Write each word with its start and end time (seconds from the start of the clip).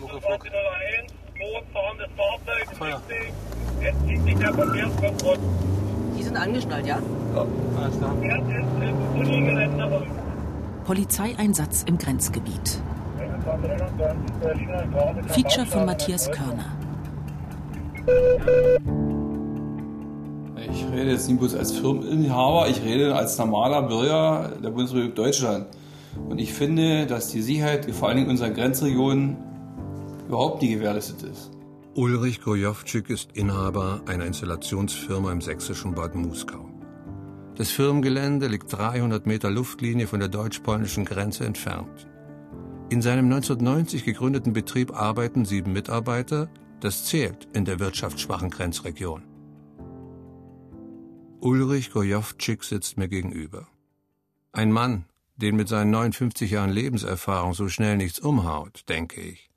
Muckefuck. 0.00 0.46
Feuer. 2.78 3.00
Die 6.16 6.22
sind 6.22 6.36
angeschnallt, 6.36 6.86
ja? 6.86 6.98
Ja, 7.34 7.46
alles 7.80 7.98
klar. 7.98 8.14
Polizeieinsatz 10.84 11.82
im 11.84 11.98
Grenzgebiet. 11.98 12.80
Feature 15.28 15.66
von 15.66 15.86
Matthias 15.86 16.30
Körner. 16.30 16.72
Ich 20.70 20.86
rede 20.92 21.10
jetzt 21.10 21.28
nicht 21.28 21.38
bloß 21.38 21.54
als 21.54 21.72
Firmeninhaber, 21.72 22.68
ich 22.68 22.82
rede 22.82 23.14
als 23.14 23.38
normaler 23.38 23.82
Bürger 23.82 24.52
der 24.62 24.70
Bundesrepublik 24.70 25.14
Deutschland. 25.14 25.66
Und 26.28 26.38
ich 26.38 26.52
finde, 26.52 27.06
dass 27.06 27.28
die 27.28 27.42
Sicherheit, 27.42 27.90
vor 27.94 28.08
allen 28.08 28.16
Dingen 28.16 28.26
in 28.28 28.32
unserer 28.32 28.50
Grenzregion, 28.50 29.36
überhaupt 30.28 30.62
nie 30.62 30.74
gewährleistet 30.74 31.22
ist. 31.22 31.50
Ulrich 31.94 32.42
Gojowczyk 32.42 33.08
ist 33.08 33.30
Inhaber 33.34 34.02
einer 34.06 34.26
Installationsfirma 34.26 35.32
im 35.32 35.40
sächsischen 35.40 35.94
Bad 35.94 36.14
Muskau. 36.14 36.68
Das 37.54 37.70
Firmengelände 37.70 38.48
liegt 38.48 38.70
300 38.70 39.26
Meter 39.26 39.50
Luftlinie 39.50 40.06
von 40.06 40.20
der 40.20 40.28
deutsch-polnischen 40.28 41.06
Grenze 41.06 41.46
entfernt. 41.46 42.06
In 42.90 43.00
seinem 43.00 43.24
1990 43.24 44.04
gegründeten 44.04 44.52
Betrieb 44.52 44.92
arbeiten 44.92 45.44
sieben 45.46 45.72
Mitarbeiter. 45.72 46.48
Das 46.80 47.06
zählt 47.06 47.48
in 47.54 47.64
der 47.64 47.80
wirtschaftsschwachen 47.80 48.50
Grenzregion. 48.50 49.22
Ulrich 51.40 51.90
Gojowczyk 51.92 52.62
sitzt 52.62 52.98
mir 52.98 53.08
gegenüber. 53.08 53.66
Ein 54.52 54.70
Mann, 54.70 55.06
den 55.36 55.56
mit 55.56 55.68
seinen 55.68 55.90
59 55.90 56.50
Jahren 56.50 56.70
Lebenserfahrung 56.70 57.54
so 57.54 57.68
schnell 57.68 57.96
nichts 57.96 58.18
umhaut, 58.18 58.82
denke 58.88 59.20
ich. 59.20 59.50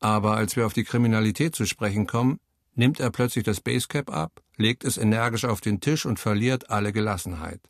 Aber 0.00 0.36
als 0.36 0.56
wir 0.56 0.66
auf 0.66 0.72
die 0.72 0.84
Kriminalität 0.84 1.54
zu 1.54 1.66
sprechen 1.66 2.06
kommen, 2.06 2.40
nimmt 2.74 3.00
er 3.00 3.10
plötzlich 3.10 3.44
das 3.44 3.60
Basecap 3.60 4.10
ab, 4.10 4.42
legt 4.56 4.84
es 4.84 4.98
energisch 4.98 5.44
auf 5.44 5.60
den 5.60 5.80
Tisch 5.80 6.06
und 6.06 6.18
verliert 6.18 6.70
alle 6.70 6.92
Gelassenheit. 6.92 7.60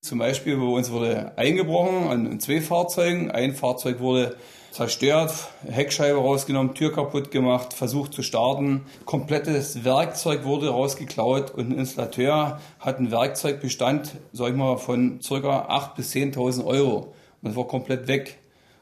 Zum 0.00 0.18
Beispiel 0.18 0.56
bei 0.56 0.64
uns 0.64 0.90
wurde 0.90 1.36
eingebrochen 1.38 2.08
an 2.08 2.40
zwei 2.40 2.60
Fahrzeugen. 2.60 3.30
Ein 3.30 3.54
Fahrzeug 3.54 4.00
wurde 4.00 4.36
zerstört, 4.74 5.32
Heckscheibe 5.68 6.18
rausgenommen, 6.18 6.74
Tür 6.74 6.92
kaputt 6.92 7.30
gemacht, 7.30 7.72
versucht 7.74 8.12
zu 8.12 8.22
starten. 8.22 8.82
Komplettes 9.04 9.84
Werkzeug 9.84 10.42
wurde 10.44 10.68
rausgeklaut 10.68 11.52
und 11.52 11.70
ein 11.70 11.78
Installateur 11.78 12.60
hat 12.80 12.98
einen 12.98 13.12
Werkzeugbestand, 13.12 14.16
sag 14.32 14.50
ich 14.50 14.56
mal, 14.56 14.76
von 14.76 15.20
ca. 15.20 15.34
8.000 15.34 15.94
bis 15.94 16.12
10.000 16.12 16.64
Euro. 16.64 17.14
Und 17.40 17.48
das 17.48 17.56
war 17.56 17.68
komplett 17.68 18.08
weg. 18.08 18.38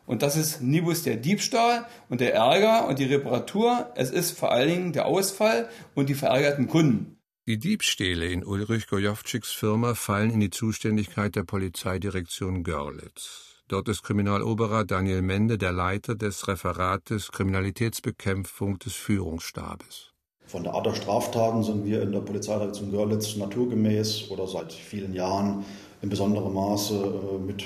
Und 0.06 0.22
das 0.22 0.36
ist 0.36 0.62
Nibus 0.62 1.02
der 1.02 1.16
Diebstahl 1.16 1.86
und 2.08 2.22
der 2.22 2.32
Ärger 2.34 2.88
und 2.88 2.98
die 2.98 3.04
Reparatur. 3.04 3.92
Es 3.94 4.10
ist 4.10 4.38
vor 4.38 4.50
allen 4.50 4.68
Dingen 4.68 4.92
der 4.94 5.04
Ausfall 5.04 5.68
und 5.94 6.08
die 6.08 6.14
verärgerten 6.14 6.68
Kunden. 6.68 7.18
Die 7.46 7.58
Diebstähle 7.58 8.26
in 8.26 8.44
Ulrich 8.44 8.86
Gojowczyks 8.86 9.52
Firma 9.52 9.94
fallen 9.94 10.30
in 10.30 10.40
die 10.40 10.50
Zuständigkeit 10.50 11.36
der 11.36 11.44
Polizeidirektion 11.44 12.62
Görlitz. 12.62 13.52
Dort 13.73 13.89
ist 13.89 14.03
Kriminaloberrat 14.03 14.91
Daniel 14.91 15.23
Mende 15.23 15.56
der 15.56 15.73
Leiter 15.73 16.15
des 16.15 16.47
Referates 16.47 17.33
Kriminalitätsbekämpfung 17.33 18.78
des 18.78 18.92
Führungsstabes. 18.92 20.12
Von 20.45 20.65
der 20.65 20.75
Art 20.75 20.84
der 20.84 20.95
Straftaten 20.95 21.62
sind 21.62 21.87
wir 21.87 22.03
in 22.03 22.12
der 22.12 22.20
Polizeidirektion 22.20 22.91
Görlitz 22.91 23.34
naturgemäß 23.37 24.31
oder 24.31 24.47
seit 24.47 24.75
vielen 24.75 25.15
Jahren 25.15 25.65
in 26.03 26.11
besonderem 26.11 26.53
Maße 26.53 26.97
äh, 26.97 27.39
mit 27.39 27.65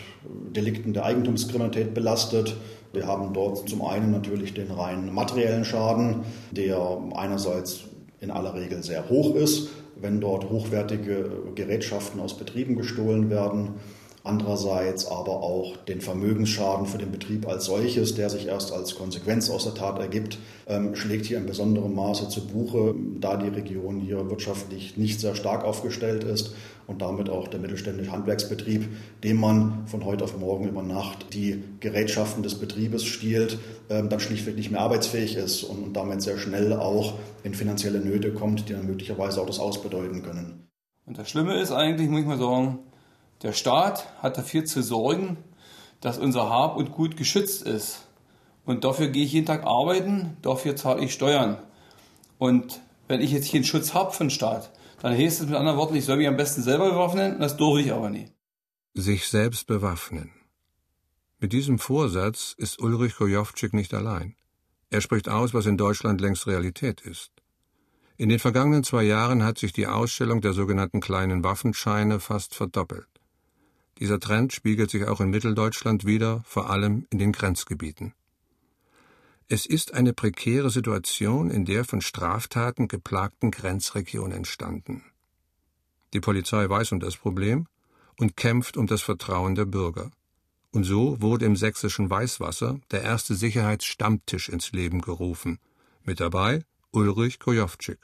Delikten 0.55 0.93
der 0.93 1.07
Eigentumskriminalität 1.07 1.93
belastet. 1.93 2.57
Wir 2.93 3.09
haben 3.09 3.35
dort 3.35 3.69
zum 3.69 3.85
einen 3.85 4.13
natürlich 4.13 4.55
den 4.55 4.71
rein 4.71 5.13
materiellen 5.13 5.65
Schaden, 5.65 6.21
der 6.53 7.01
einerseits 7.17 7.81
in 8.21 8.31
aller 8.31 8.55
Regel 8.55 8.85
sehr 8.85 9.09
hoch 9.09 9.35
ist, 9.35 9.71
wenn 9.97 10.21
dort 10.21 10.51
hochwertige 10.51 11.33
Gerätschaften 11.57 12.21
aus 12.21 12.39
Betrieben 12.39 12.77
gestohlen 12.77 13.29
werden. 13.29 13.75
Andererseits 14.27 15.07
aber 15.07 15.43
auch 15.43 15.77
den 15.77 16.01
Vermögensschaden 16.01 16.87
für 16.87 16.99
den 16.99 17.13
Betrieb 17.13 17.47
als 17.47 17.67
solches, 17.67 18.17
der 18.17 18.29
sich 18.29 18.47
erst 18.49 18.73
als 18.73 18.97
Konsequenz 18.97 19.49
aus 19.51 19.65
der 19.65 19.75
Tat 19.75 20.01
ergibt, 20.01 20.39
ähm, 20.67 20.97
schlägt 20.97 21.27
hier 21.27 21.39
in 21.39 21.47
besonderem 21.47 21.95
Maße 21.95 22.29
zu 22.29 22.45
Buche, 22.45 22.97
da 23.21 23.37
die 23.37 23.49
Region 23.49 24.01
hier 24.01 24.29
wirtschaftlich 24.29 24.97
nicht 24.97 25.21
sehr 25.21 25.37
stark 25.37 25.63
aufgestellt 25.65 26.25
ist 26.25 26.55
und 26.89 27.03
damit 27.03 27.31
auch 27.31 27.47
der 27.47 27.61
mittelständische 27.61 28.11
Handwerksbetrieb, 28.11 28.89
dem 29.23 29.37
man 29.37 29.87
von 29.87 30.05
heute 30.05 30.25
auf 30.25 30.37
morgen 30.37 30.67
über 30.67 30.83
Nacht 30.83 31.33
die 31.33 31.63
Gerätschaften 31.79 32.43
des 32.43 32.57
Betriebes 32.57 33.05
stiehlt, 33.05 33.59
ähm, 33.91 34.09
dann 34.09 34.19
schlichtweg 34.19 34.57
nicht 34.57 34.73
mehr 34.73 34.81
arbeitsfähig 34.81 35.37
ist 35.37 35.63
und 35.63 35.93
damit 35.93 36.21
sehr 36.23 36.39
schnell 36.39 36.73
auch 36.73 37.15
in 37.45 37.55
finanzielle 37.55 38.01
Nöte 38.01 38.33
kommt, 38.33 38.69
die 38.69 38.73
dann 38.73 38.87
möglicherweise 38.87 39.41
auch 39.41 39.47
das 39.47 39.61
Ausbedeuten 39.61 40.23
können. 40.23 40.69
Und 41.07 41.17
das 41.17 41.31
Schlimme 41.31 41.61
ist 41.61 41.71
eigentlich, 41.71 42.11
muss 42.11 42.23
ich 42.23 42.27
mal 42.27 42.39
sagen, 42.39 42.81
der 43.43 43.53
Staat 43.53 44.07
hat 44.23 44.39
dafür 44.39 44.65
zu 44.65 44.83
sorgen, 44.83 45.37
dass 46.01 46.19
unser 46.19 46.49
Hab 46.51 46.77
und 46.77 46.93
Gut 46.93 47.17
geschützt 47.17 47.63
ist. 47.63 48.07
Und 48.65 48.85
dafür 48.85 49.09
gehe 49.09 49.25
ich 49.25 49.33
jeden 49.33 49.47
Tag 49.47 49.65
arbeiten, 49.65 50.37
dafür 50.43 50.77
zahle 50.77 51.05
ich 51.05 51.13
Steuern. 51.13 51.59
Und 52.39 52.81
wenn 53.09 53.21
ich 53.21 53.31
jetzt 53.31 53.47
hier 53.47 53.59
einen 53.59 53.65
Schutz 53.65 53.95
habe 53.95 54.13
von 54.13 54.31
Staat, 54.31 54.71
dann 55.01 55.17
heißt 55.17 55.41
es 55.41 55.47
mit 55.47 55.57
anderen 55.57 55.79
Worten, 55.79 55.95
ich 55.95 56.05
soll 56.05 56.17
mich 56.17 56.27
am 56.27 56.37
besten 56.37 56.63
selber 56.63 56.91
bewaffnen, 56.91 57.39
das 57.39 57.57
durfte 57.57 57.83
ich 57.83 57.93
aber 57.93 58.11
nie. 58.11 58.31
Sich 58.95 59.29
selbst 59.29 59.67
bewaffnen. 59.67 60.33
Mit 61.39 61.53
diesem 61.53 61.79
Vorsatz 61.79 62.55
ist 62.57 62.81
Ulrich 62.81 63.17
Kojowczyk 63.17 63.75
nicht 63.75 63.93
allein. 63.93 64.35
Er 64.89 65.01
spricht 65.01 65.29
aus, 65.29 65.53
was 65.53 65.67
in 65.67 65.77
Deutschland 65.77 66.21
längst 66.21 66.47
Realität 66.47 67.03
ist. 67.03 67.31
In 68.17 68.31
den 68.31 68.39
vergangenen 68.39 68.83
zwei 68.83 69.03
Jahren 69.03 69.45
hat 69.45 69.59
sich 69.59 69.73
die 69.75 69.87
Ausstellung 69.87 70.41
der 70.41 70.55
sogenannten 70.55 71.01
kleinen 71.01 71.45
Waffenscheine 71.45 72.19
fast 72.19 72.55
verdoppelt. 72.55 73.16
Dieser 73.99 74.21
Trend 74.21 74.53
spiegelt 74.53 74.91
sich 74.91 75.05
auch 75.07 75.21
in 75.21 75.31
Mitteldeutschland 75.31 76.05
wider, 76.05 76.43
vor 76.45 76.69
allem 76.71 77.07
in 77.11 77.19
den 77.19 77.33
Grenzgebieten. 77.33 78.13
Es 79.49 79.65
ist 79.65 79.95
eine 79.95 80.13
prekäre 80.13 80.71
Situation 80.71 81.51
in 81.51 81.65
der 81.65 81.85
von 81.85 82.01
Straftaten 82.01 82.89
geplagten 82.89 83.53
Grenzregion 83.53 84.33
entstanden. 84.33 85.05
Die 86.13 86.21
Polizei 86.21 86.69
weiß 86.69 86.93
um 86.93 87.01
das 87.01 87.17
Problem 87.17 87.69
und 88.19 88.37
kämpft 88.37 88.77
um 88.77 88.87
das 88.87 89.03
Vertrauen 89.03 89.55
der 89.55 89.67
Bürger. 89.67 90.11
Und 90.73 90.85
so 90.85 91.23
wurde 91.23 91.45
im 91.45 91.57
sächsischen 91.57 92.11
Weißwasser 92.11 92.81
der 92.91 93.03
erste 93.03 93.35
Sicherheitsstammtisch 93.35 94.49
ins 94.49 94.73
Leben 94.73 95.01
gerufen. 95.01 95.59
Mit 96.03 96.21
dabei 96.21 96.65
Ulrich 96.91 97.39
Kojowczyk. 97.39 97.99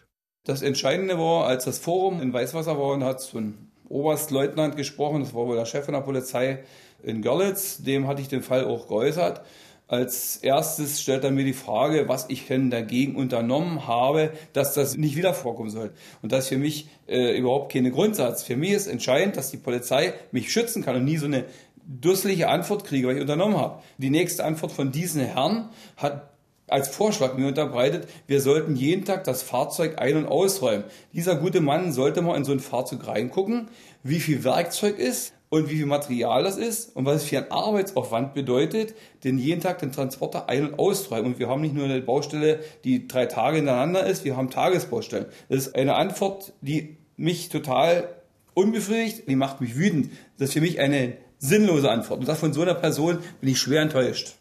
Das 0.44 0.62
Entscheidende 0.62 1.18
war, 1.18 1.46
als 1.46 1.64
das 1.64 1.78
Forum 1.78 2.20
in 2.20 2.32
Weißwasser 2.32 2.78
war 2.78 2.92
und 2.92 3.04
hat 3.04 3.20
so 3.20 3.38
ein 3.38 3.71
Oberstleutnant 3.92 4.76
gesprochen, 4.76 5.20
das 5.20 5.34
war 5.34 5.46
wohl 5.46 5.56
der 5.56 5.66
Chef 5.66 5.84
von 5.84 5.94
der 5.94 6.00
Polizei 6.00 6.64
in 7.02 7.22
Görlitz, 7.22 7.82
dem 7.82 8.06
hatte 8.06 8.22
ich 8.22 8.28
den 8.28 8.42
Fall 8.42 8.64
auch 8.64 8.88
geäußert. 8.88 9.42
Als 9.88 10.38
erstes 10.38 11.02
stellt 11.02 11.22
er 11.22 11.30
mir 11.30 11.44
die 11.44 11.52
Frage, 11.52 12.08
was 12.08 12.30
ich 12.30 12.46
denn 12.46 12.70
dagegen 12.70 13.14
unternommen 13.14 13.86
habe, 13.86 14.30
dass 14.54 14.72
das 14.72 14.96
nicht 14.96 15.16
wieder 15.16 15.34
vorkommen 15.34 15.68
soll. 15.68 15.90
Und 16.22 16.32
das 16.32 16.44
ist 16.44 16.48
für 16.48 16.56
mich 16.56 16.88
äh, 17.06 17.36
überhaupt 17.36 17.70
keine 17.70 17.90
Grundsatz. 17.90 18.42
Für 18.42 18.56
mich 18.56 18.70
ist 18.70 18.86
entscheidend, 18.86 19.36
dass 19.36 19.50
die 19.50 19.58
Polizei 19.58 20.14
mich 20.30 20.50
schützen 20.50 20.82
kann 20.82 20.96
und 20.96 21.04
nie 21.04 21.18
so 21.18 21.26
eine 21.26 21.44
dusselig 21.84 22.46
Antwort 22.46 22.84
kriege, 22.84 23.06
was 23.06 23.16
ich 23.16 23.20
unternommen 23.20 23.58
habe. 23.58 23.82
Die 23.98 24.08
nächste 24.08 24.44
Antwort 24.44 24.72
von 24.72 24.92
diesen 24.92 25.20
Herren 25.20 25.68
hat 25.96 26.31
als 26.72 26.88
Vorschlag 26.88 27.36
mir 27.36 27.46
unterbreitet, 27.46 28.08
wir 28.26 28.40
sollten 28.40 28.74
jeden 28.74 29.04
Tag 29.04 29.24
das 29.24 29.42
Fahrzeug 29.42 29.98
ein- 29.98 30.16
und 30.16 30.26
ausräumen. 30.26 30.84
Dieser 31.12 31.36
gute 31.36 31.60
Mann 31.60 31.92
sollte 31.92 32.22
mal 32.22 32.36
in 32.36 32.44
so 32.44 32.52
ein 32.52 32.60
Fahrzeug 32.60 33.06
reingucken, 33.06 33.68
wie 34.02 34.20
viel 34.20 34.42
Werkzeug 34.44 34.98
ist, 34.98 35.34
und 35.52 35.68
wie 35.68 35.76
viel 35.76 35.86
Material 35.86 36.44
das 36.44 36.56
ist 36.56 36.96
und 36.96 37.04
was 37.04 37.16
es 37.16 37.24
für 37.24 37.36
ein 37.36 37.50
Arbeitsaufwand 37.50 38.32
bedeutet, 38.32 38.94
denn 39.22 39.36
jeden 39.36 39.60
Tag 39.60 39.80
den 39.80 39.92
Transporter 39.92 40.48
ein- 40.48 40.68
und 40.68 40.78
austreiben. 40.78 41.34
Und 41.34 41.38
wir 41.38 41.50
haben 41.50 41.60
nicht 41.60 41.74
nur 41.74 41.84
eine 41.84 42.00
Baustelle, 42.00 42.60
die 42.84 43.06
drei 43.06 43.26
Tage 43.26 43.56
hintereinander 43.56 44.06
ist, 44.06 44.24
wir 44.24 44.34
haben 44.34 44.48
Tagesbaustellen. 44.48 45.26
Das 45.50 45.66
ist 45.66 45.74
eine 45.74 45.96
Antwort, 45.96 46.54
die 46.62 46.96
mich 47.18 47.50
total 47.50 48.08
unbefriedigt, 48.54 49.28
die 49.28 49.36
macht 49.36 49.60
mich 49.60 49.76
wütend. 49.76 50.12
Das 50.38 50.48
ist 50.48 50.54
für 50.54 50.62
mich 50.62 50.80
eine 50.80 51.18
sinnlose 51.38 51.90
Antwort. 51.90 52.20
Und 52.20 52.28
das 52.28 52.40
von 52.40 52.54
so 52.54 52.62
einer 52.62 52.74
Person 52.74 53.18
bin 53.42 53.50
ich 53.50 53.58
schwer 53.58 53.82
enttäuscht. 53.82 54.36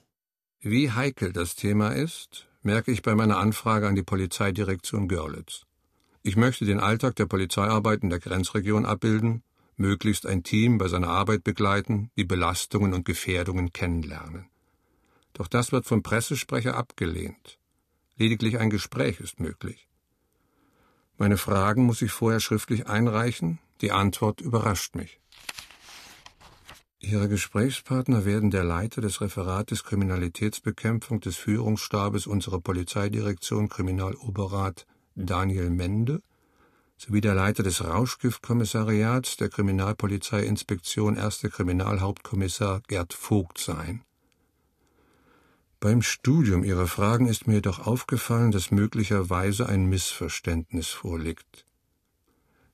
Wie 0.64 0.92
heikel 0.92 1.34
das 1.34 1.56
Thema 1.56 1.90
ist, 1.90 2.48
merke 2.62 2.92
ich 2.92 3.02
bei 3.02 3.16
meiner 3.16 3.38
Anfrage 3.38 3.88
an 3.88 3.96
die 3.96 4.04
Polizeidirektion 4.04 5.08
Görlitz. 5.08 5.66
Ich 6.22 6.36
möchte 6.36 6.66
den 6.66 6.80
Alltag 6.80 7.16
der 7.16 7.26
Polizeiarbeit 7.26 8.04
in 8.04 8.12
der 8.12 8.20
Grenzregion 8.20 8.86
abbilden 8.86 9.42
möglichst 9.76 10.28
ein 10.28 10.44
Team 10.44 10.78
bei 10.78 10.88
seiner 10.88 11.08
Arbeit 11.08 11.44
begleiten, 11.44 12.12
die 12.16 12.26
Belastungen 12.26 12.94
und 12.94 13.06
Gefährdungen 13.06 13.74
kennenlernen. 13.74 14.52
Doch 15.34 15.48
das 15.48 15.72
wird 15.72 15.88
vom 15.88 16.04
Pressesprecher 16.04 16.78
abgelehnt. 16.78 17.58
Lediglich 18.18 18.60
ein 18.60 18.70
Gespräch 18.70 19.20
ist 19.20 19.40
möglich. 19.40 19.88
Meine 21.18 21.38
Fragen 21.38 21.86
muss 21.86 22.04
ich 22.04 22.12
vorher 22.12 22.40
schriftlich 22.40 22.86
einreichen, 22.86 23.58
die 23.82 23.92
Antwort 23.92 24.42
überrascht 24.42 24.96
mich. 24.96 25.21
Ihre 27.04 27.28
Gesprächspartner 27.28 28.26
werden 28.26 28.52
der 28.52 28.64
Leiter 28.64 29.02
des 29.02 29.22
Referates 29.22 29.84
Kriminalitätsbekämpfung 29.84 31.20
des 31.20 31.36
Führungsstabes 31.36 32.28
unserer 32.28 32.62
Polizeidirektion 32.62 33.70
Kriminaloberrat 33.70 34.86
Daniel 35.16 35.72
Mende 35.72 36.22
sowie 36.98 37.22
der 37.22 37.34
Leiter 37.34 37.64
des 37.64 37.84
Rauschgiftkommissariats 37.84 39.36
der 39.36 39.50
Kriminalpolizeiinspektion 39.50 41.18
erster 41.18 41.50
Kriminalhauptkommissar 41.50 42.82
Gerd 42.88 43.16
Vogt 43.16 43.58
sein. 43.58 44.04
Beim 45.80 46.04
Studium 46.04 46.64
Ihrer 46.64 46.86
Fragen 46.86 47.26
ist 47.26 47.48
mir 47.48 47.56
jedoch 47.56 47.80
aufgefallen, 47.80 48.52
dass 48.52 48.70
möglicherweise 48.70 49.68
ein 49.68 49.86
Missverständnis 49.86 50.90
vorliegt. 50.90 51.66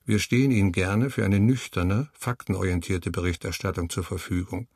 Wir 0.08 0.20
stehen 0.20 0.50
Ihnen 0.50 0.72
gerne 0.72 1.10
für 1.10 1.22
eine 1.26 1.38
nüchterne, 1.38 2.08
faktenorientierte 2.14 3.10
Berichterstattung 3.10 3.90
zur 3.90 4.04
Verfügung. 4.04 4.66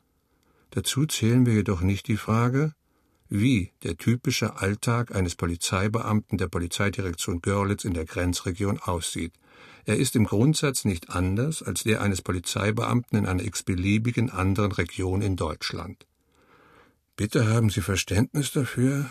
Dazu 0.69 1.07
zählen 1.07 1.47
wir 1.47 1.55
jedoch 1.55 1.81
nicht 1.81 2.07
die 2.07 2.17
Frage, 2.17 2.75
wie 3.29 3.71
der 3.81 3.97
typische 3.97 4.57
Alltag 4.57 5.15
eines 5.15 5.33
Polizeibeamten 5.33 6.37
der 6.37 6.49
Polizeidirektion 6.49 7.41
Görlitz 7.41 7.83
in 7.83 7.95
der 7.95 8.05
Grenzregion 8.05 8.77
aussieht. 8.77 9.33
Er 9.85 9.97
ist 9.97 10.15
im 10.15 10.25
Grundsatz 10.25 10.85
nicht 10.85 11.09
anders 11.09 11.63
als 11.63 11.81
der 11.81 12.01
eines 12.01 12.21
Polizeibeamten 12.21 13.17
in 13.17 13.25
einer 13.25 13.43
x-beliebigen 13.43 14.29
anderen 14.29 14.71
Region 14.71 15.23
in 15.23 15.35
Deutschland. 15.35 16.05
Bitte 17.15 17.47
haben 17.47 17.71
Sie 17.71 17.81
Verständnis 17.81 18.51
dafür, 18.51 19.09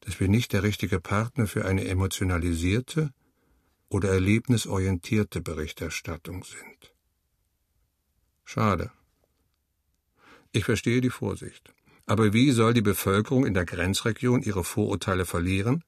dass 0.00 0.18
wir 0.18 0.28
nicht 0.28 0.54
der 0.54 0.62
richtige 0.62 0.98
Partner 0.98 1.46
für 1.46 1.66
eine 1.66 1.84
emotionalisierte, 1.84 3.12
oder 3.88 4.10
erlebnisorientierte 4.10 5.40
Berichterstattung 5.40 6.44
sind. 6.44 6.94
Schade. 8.44 8.90
Ich 10.52 10.64
verstehe 10.64 11.00
die 11.00 11.10
Vorsicht. 11.10 11.74
Aber 12.06 12.32
wie 12.32 12.52
soll 12.52 12.72
die 12.72 12.82
Bevölkerung 12.82 13.44
in 13.44 13.54
der 13.54 13.64
Grenzregion 13.64 14.42
ihre 14.42 14.62
Vorurteile 14.62 15.26
verlieren, 15.26 15.82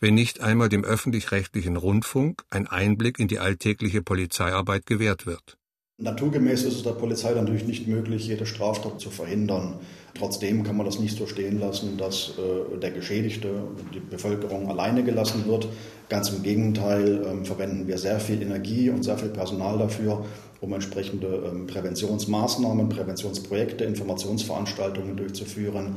wenn 0.00 0.14
nicht 0.14 0.40
einmal 0.40 0.68
dem 0.68 0.84
öffentlich-rechtlichen 0.84 1.76
Rundfunk 1.76 2.44
ein 2.50 2.66
Einblick 2.66 3.20
in 3.20 3.28
die 3.28 3.38
alltägliche 3.38 4.02
Polizeiarbeit 4.02 4.86
gewährt 4.86 5.26
wird? 5.26 5.59
Naturgemäß 6.00 6.62
ist 6.62 6.76
es 6.76 6.82
der 6.82 6.92
Polizei 6.92 7.34
natürlich 7.34 7.66
nicht 7.66 7.86
möglich, 7.86 8.26
jede 8.26 8.46
Straftat 8.46 9.00
zu 9.00 9.10
verhindern. 9.10 9.74
Trotzdem 10.14 10.64
kann 10.64 10.76
man 10.76 10.86
das 10.86 10.98
nicht 10.98 11.16
so 11.16 11.26
stehen 11.26 11.60
lassen, 11.60 11.98
dass 11.98 12.32
äh, 12.38 12.78
der 12.78 12.90
Geschädigte, 12.90 13.48
die 13.94 14.00
Bevölkerung 14.00 14.70
alleine 14.70 15.04
gelassen 15.04 15.44
wird. 15.46 15.68
Ganz 16.08 16.30
im 16.30 16.42
Gegenteil 16.42 17.22
ähm, 17.30 17.44
verwenden 17.44 17.86
wir 17.86 17.98
sehr 17.98 18.18
viel 18.18 18.40
Energie 18.40 18.88
und 18.88 19.02
sehr 19.02 19.18
viel 19.18 19.28
Personal 19.28 19.76
dafür, 19.76 20.24
um 20.62 20.72
entsprechende 20.72 21.50
ähm, 21.50 21.66
Präventionsmaßnahmen, 21.66 22.88
Präventionsprojekte, 22.88 23.84
Informationsveranstaltungen 23.84 25.18
durchzuführen, 25.18 25.96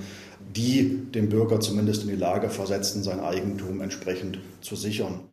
die 0.54 1.12
den 1.14 1.30
Bürger 1.30 1.62
zumindest 1.62 2.04
in 2.04 2.10
die 2.10 2.16
Lage 2.16 2.50
versetzen, 2.50 3.04
sein 3.04 3.22
Eigentum 3.22 3.80
entsprechend 3.80 4.40
zu 4.60 4.76
sichern. 4.76 5.33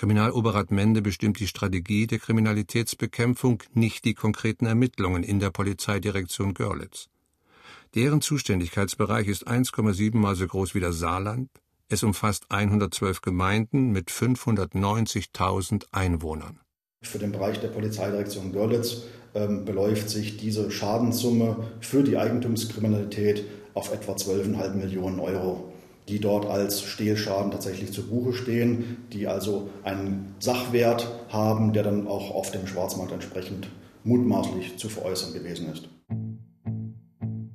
Kriminaloberrat 0.00 0.70
Mende 0.70 1.02
bestimmt 1.02 1.40
die 1.40 1.46
Strategie 1.46 2.06
der 2.06 2.20
Kriminalitätsbekämpfung, 2.20 3.62
nicht 3.74 4.06
die 4.06 4.14
konkreten 4.14 4.64
Ermittlungen 4.64 5.22
in 5.22 5.40
der 5.40 5.50
Polizeidirektion 5.50 6.54
Görlitz. 6.54 7.10
Deren 7.94 8.22
Zuständigkeitsbereich 8.22 9.28
ist 9.28 9.46
1,7 9.46 10.16
mal 10.16 10.36
so 10.36 10.46
groß 10.46 10.74
wie 10.74 10.80
das 10.80 10.98
Saarland. 10.98 11.50
Es 11.90 12.02
umfasst 12.02 12.46
112 12.48 13.20
Gemeinden 13.20 13.90
mit 13.90 14.08
590.000 14.08 15.84
Einwohnern. 15.92 16.60
Für 17.02 17.18
den 17.18 17.32
Bereich 17.32 17.60
der 17.60 17.68
Polizeidirektion 17.68 18.52
Görlitz 18.52 19.02
ähm, 19.34 19.66
beläuft 19.66 20.08
sich 20.08 20.38
diese 20.38 20.70
Schadenssumme 20.70 21.72
für 21.80 22.02
die 22.02 22.16
Eigentumskriminalität 22.16 23.44
auf 23.74 23.92
etwa 23.92 24.12
12,5 24.12 24.76
Millionen 24.76 25.20
Euro 25.20 25.69
die 26.10 26.18
dort 26.18 26.46
als 26.46 26.82
Stehlschaden 26.82 27.52
tatsächlich 27.52 27.92
zu 27.92 28.06
Buche 28.06 28.32
stehen, 28.32 28.96
die 29.12 29.28
also 29.28 29.70
einen 29.84 30.34
Sachwert 30.40 31.08
haben, 31.28 31.72
der 31.72 31.84
dann 31.84 32.08
auch 32.08 32.34
auf 32.34 32.50
dem 32.50 32.66
Schwarzmarkt 32.66 33.12
entsprechend 33.12 33.68
mutmaßlich 34.02 34.76
zu 34.76 34.88
veräußern 34.88 35.32
gewesen 35.32 35.72
ist. 35.72 35.88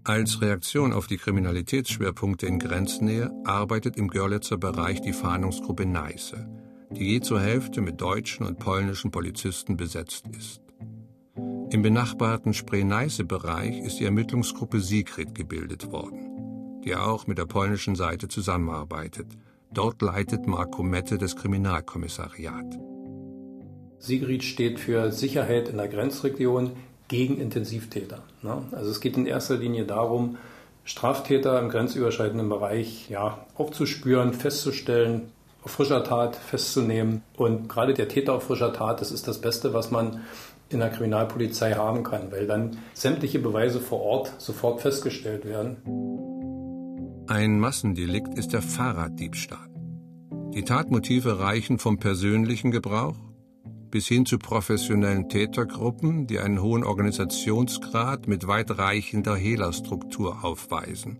Als 0.06 0.42
Reaktion 0.42 0.94
auf 0.94 1.07
die 1.07 1.18
Kriminalitätsschwerpunkte 1.18 2.46
in 2.46 2.60
Grenznähe 2.60 3.31
arbeitet 3.44 3.98
im 3.98 4.07
Görlitzer 4.07 4.57
Bereich 4.57 5.02
die 5.02 5.13
Fahndungsgruppe 5.13 5.86
Neiße, 5.86 6.48
die 6.92 7.13
je 7.13 7.22
zur 7.22 7.42
Hälfte 7.42 7.81
mit 7.81 8.00
deutschen 8.00 8.46
und 8.46 8.60
polnischen 8.60 9.12
Polizisten 9.12 9.75
besetzt 9.75 10.25
ist. 10.38 10.62
Im 11.72 11.81
benachbarten 11.81 12.54
Spree-Neiße-Bereich 12.54 13.80
ist 13.80 14.00
die 14.00 14.06
Ermittlungsgruppe 14.06 14.80
Sigrid 14.80 15.34
gebildet 15.34 15.92
worden 15.92 16.25
die 16.85 16.95
auch 16.95 17.27
mit 17.27 17.37
der 17.37 17.45
polnischen 17.45 17.95
Seite 17.95 18.27
zusammenarbeitet. 18.27 19.27
Dort 19.73 20.01
leitet 20.01 20.47
Marco 20.47 20.83
Mette 20.83 21.17
das 21.17 21.35
Kriminalkommissariat. 21.35 22.77
Sigrid 23.99 24.43
steht 24.43 24.79
für 24.79 25.11
Sicherheit 25.11 25.67
in 25.67 25.77
der 25.77 25.87
Grenzregion 25.87 26.71
gegen 27.07 27.39
Intensivtäter. 27.39 28.23
Ne? 28.41 28.63
Also 28.71 28.91
es 28.91 29.01
geht 29.01 29.17
in 29.17 29.25
erster 29.25 29.57
Linie 29.57 29.85
darum, 29.85 30.37
Straftäter 30.83 31.59
im 31.59 31.69
grenzüberschreitenden 31.69 32.47
Bereich 32.47 33.09
ja, 33.09 33.45
aufzuspüren, 33.55 34.33
festzustellen, 34.33 35.31
auf 35.63 35.71
frischer 35.71 36.03
Tat 36.03 36.35
festzunehmen. 36.35 37.23
Und 37.35 37.67
gerade 37.67 37.95
der 37.95 38.07
Täter 38.07 38.33
auf 38.33 38.43
frischer 38.43 38.71
Tat, 38.71 39.01
das 39.01 39.11
ist 39.11 39.27
das 39.27 39.41
Beste, 39.41 39.73
was 39.73 39.89
man 39.89 40.21
in 40.69 40.79
der 40.79 40.89
Kriminalpolizei 40.89 41.73
haben 41.73 42.03
kann, 42.03 42.31
weil 42.31 42.45
dann 42.45 42.77
sämtliche 42.93 43.39
Beweise 43.39 43.79
vor 43.79 44.01
Ort 44.01 44.33
sofort 44.37 44.81
festgestellt 44.81 45.45
werden. 45.45 45.77
Ein 47.27 47.60
Massendelikt 47.60 48.38
ist 48.38 48.54
der 48.54 48.62
Fahrraddiebstahl. 48.62 49.68
Die 50.54 50.62
Tatmotive 50.62 51.39
reichen 51.39 51.80
vom 51.80 51.98
persönlichen 51.98 52.69
Gebrauch 52.69 53.18
bis 53.89 54.07
hin 54.07 54.27
zu 54.27 54.38
professionellen 54.38 55.27
Tätergruppen, 55.27 56.27
die 56.27 56.39
einen 56.39 56.62
hohen 56.62 56.83
Organisationsgrad 56.83 58.27
mit 58.27 58.45
weitreichender 58.45 59.36
Hehlerstruktur 59.36 60.44
aufweisen. 60.44 61.18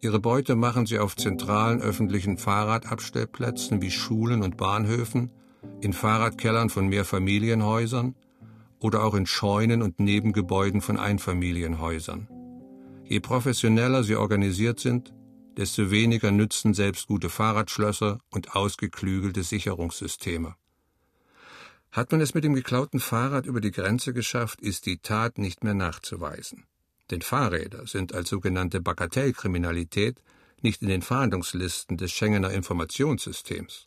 Ihre 0.00 0.20
Beute 0.20 0.56
machen 0.56 0.84
sie 0.84 0.98
auf 0.98 1.16
zentralen 1.16 1.80
öffentlichen 1.80 2.36
Fahrradabstellplätzen 2.36 3.80
wie 3.80 3.90
Schulen 3.90 4.42
und 4.42 4.58
Bahnhöfen, 4.58 5.30
in 5.80 5.94
Fahrradkellern 5.94 6.68
von 6.68 6.88
Mehrfamilienhäusern 6.88 8.14
oder 8.78 9.04
auch 9.04 9.14
in 9.14 9.24
Scheunen 9.24 9.80
und 9.80 10.00
Nebengebäuden 10.00 10.82
von 10.82 10.98
Einfamilienhäusern. 10.98 12.28
Je 13.08 13.20
professioneller 13.20 14.02
sie 14.02 14.16
organisiert 14.16 14.80
sind, 14.80 15.12
desto 15.56 15.90
weniger 15.90 16.32
nützen 16.32 16.74
selbst 16.74 17.06
gute 17.06 17.28
Fahrradschlösser 17.28 18.18
und 18.30 18.56
ausgeklügelte 18.56 19.44
Sicherungssysteme. 19.44 20.56
Hat 21.92 22.10
man 22.10 22.20
es 22.20 22.34
mit 22.34 22.42
dem 22.42 22.54
geklauten 22.54 22.98
Fahrrad 22.98 23.46
über 23.46 23.60
die 23.60 23.70
Grenze 23.70 24.12
geschafft, 24.12 24.60
ist 24.60 24.86
die 24.86 24.98
Tat 24.98 25.38
nicht 25.38 25.62
mehr 25.62 25.74
nachzuweisen. 25.74 26.64
Denn 27.10 27.22
Fahrräder 27.22 27.86
sind 27.86 28.12
als 28.12 28.28
sogenannte 28.28 28.80
Bagatellkriminalität 28.80 30.20
nicht 30.60 30.82
in 30.82 30.88
den 30.88 31.02
Fahndungslisten 31.02 31.96
des 31.96 32.10
Schengener 32.10 32.50
Informationssystems. 32.50 33.86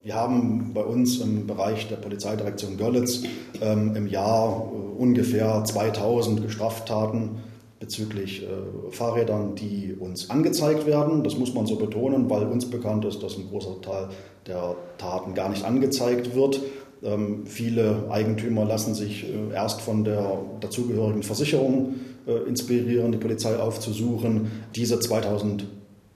Wir 0.00 0.14
haben 0.14 0.72
bei 0.72 0.82
uns 0.82 1.18
im 1.18 1.48
Bereich 1.48 1.88
der 1.88 1.96
Polizeidirektion 1.96 2.76
Görlitz 2.76 3.24
ähm, 3.60 3.96
im 3.96 4.06
Jahr 4.06 4.50
äh, 4.50 4.76
ungefähr 4.98 5.64
2000 5.64 6.48
Straftaten 6.50 7.40
bezüglich 7.78 8.42
äh, 8.42 8.90
Fahrrädern, 8.90 9.54
die 9.54 9.94
uns 9.98 10.30
angezeigt 10.30 10.86
werden. 10.86 11.22
Das 11.24 11.36
muss 11.36 11.54
man 11.54 11.66
so 11.66 11.76
betonen, 11.76 12.30
weil 12.30 12.46
uns 12.46 12.70
bekannt 12.70 13.04
ist, 13.04 13.22
dass 13.22 13.36
ein 13.36 13.48
großer 13.48 13.80
Teil 13.82 14.08
der 14.46 14.76
Taten 14.98 15.34
gar 15.34 15.48
nicht 15.48 15.64
angezeigt 15.64 16.34
wird. 16.34 16.60
Ähm, 17.02 17.46
viele 17.46 18.06
Eigentümer 18.10 18.64
lassen 18.64 18.94
sich 18.94 19.24
äh, 19.24 19.54
erst 19.54 19.82
von 19.82 20.04
der 20.04 20.38
dazugehörigen 20.60 21.22
Versicherung 21.22 21.96
äh, 22.26 22.48
inspirieren, 22.48 23.12
die 23.12 23.18
Polizei 23.18 23.56
aufzusuchen. 23.56 24.50
Diese 24.74 24.98
2000 24.98 25.66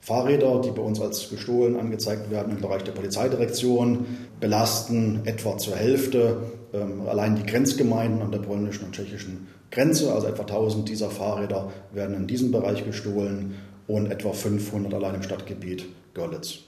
Fahrräder, 0.01 0.63
die 0.63 0.71
bei 0.71 0.81
uns 0.81 0.99
als 1.01 1.29
gestohlen 1.29 1.79
angezeigt 1.79 2.31
werden 2.31 2.57
im 2.57 2.63
Bereich 2.63 2.85
der 2.85 2.93
Polizeidirektion, 2.93 4.07
belasten 4.41 5.21
etwa 5.27 5.59
zur 5.59 5.77
Hälfte 5.77 6.39
ähm, 6.73 7.03
allein 7.07 7.37
die 7.37 7.45
Grenzgemeinden 7.45 8.23
an 8.23 8.33
der 8.33 8.39
polnischen 8.39 8.87
und 8.87 8.93
tschechischen 8.93 9.47
Grenze. 9.71 10.13
Also 10.13 10.27
etwa 10.27 10.43
1000 10.43 10.89
dieser 10.89 11.11
Fahrräder 11.11 11.73
werden 11.93 12.17
in 12.17 12.27
diesem 12.27 12.51
Bereich 12.51 12.85
gestohlen 12.85 13.55
und 13.87 14.11
etwa 14.11 14.33
500 14.33 14.95
allein 14.95 15.17
im 15.17 15.23
Stadtgebiet 15.23 15.87
Görlitz. 16.15 16.61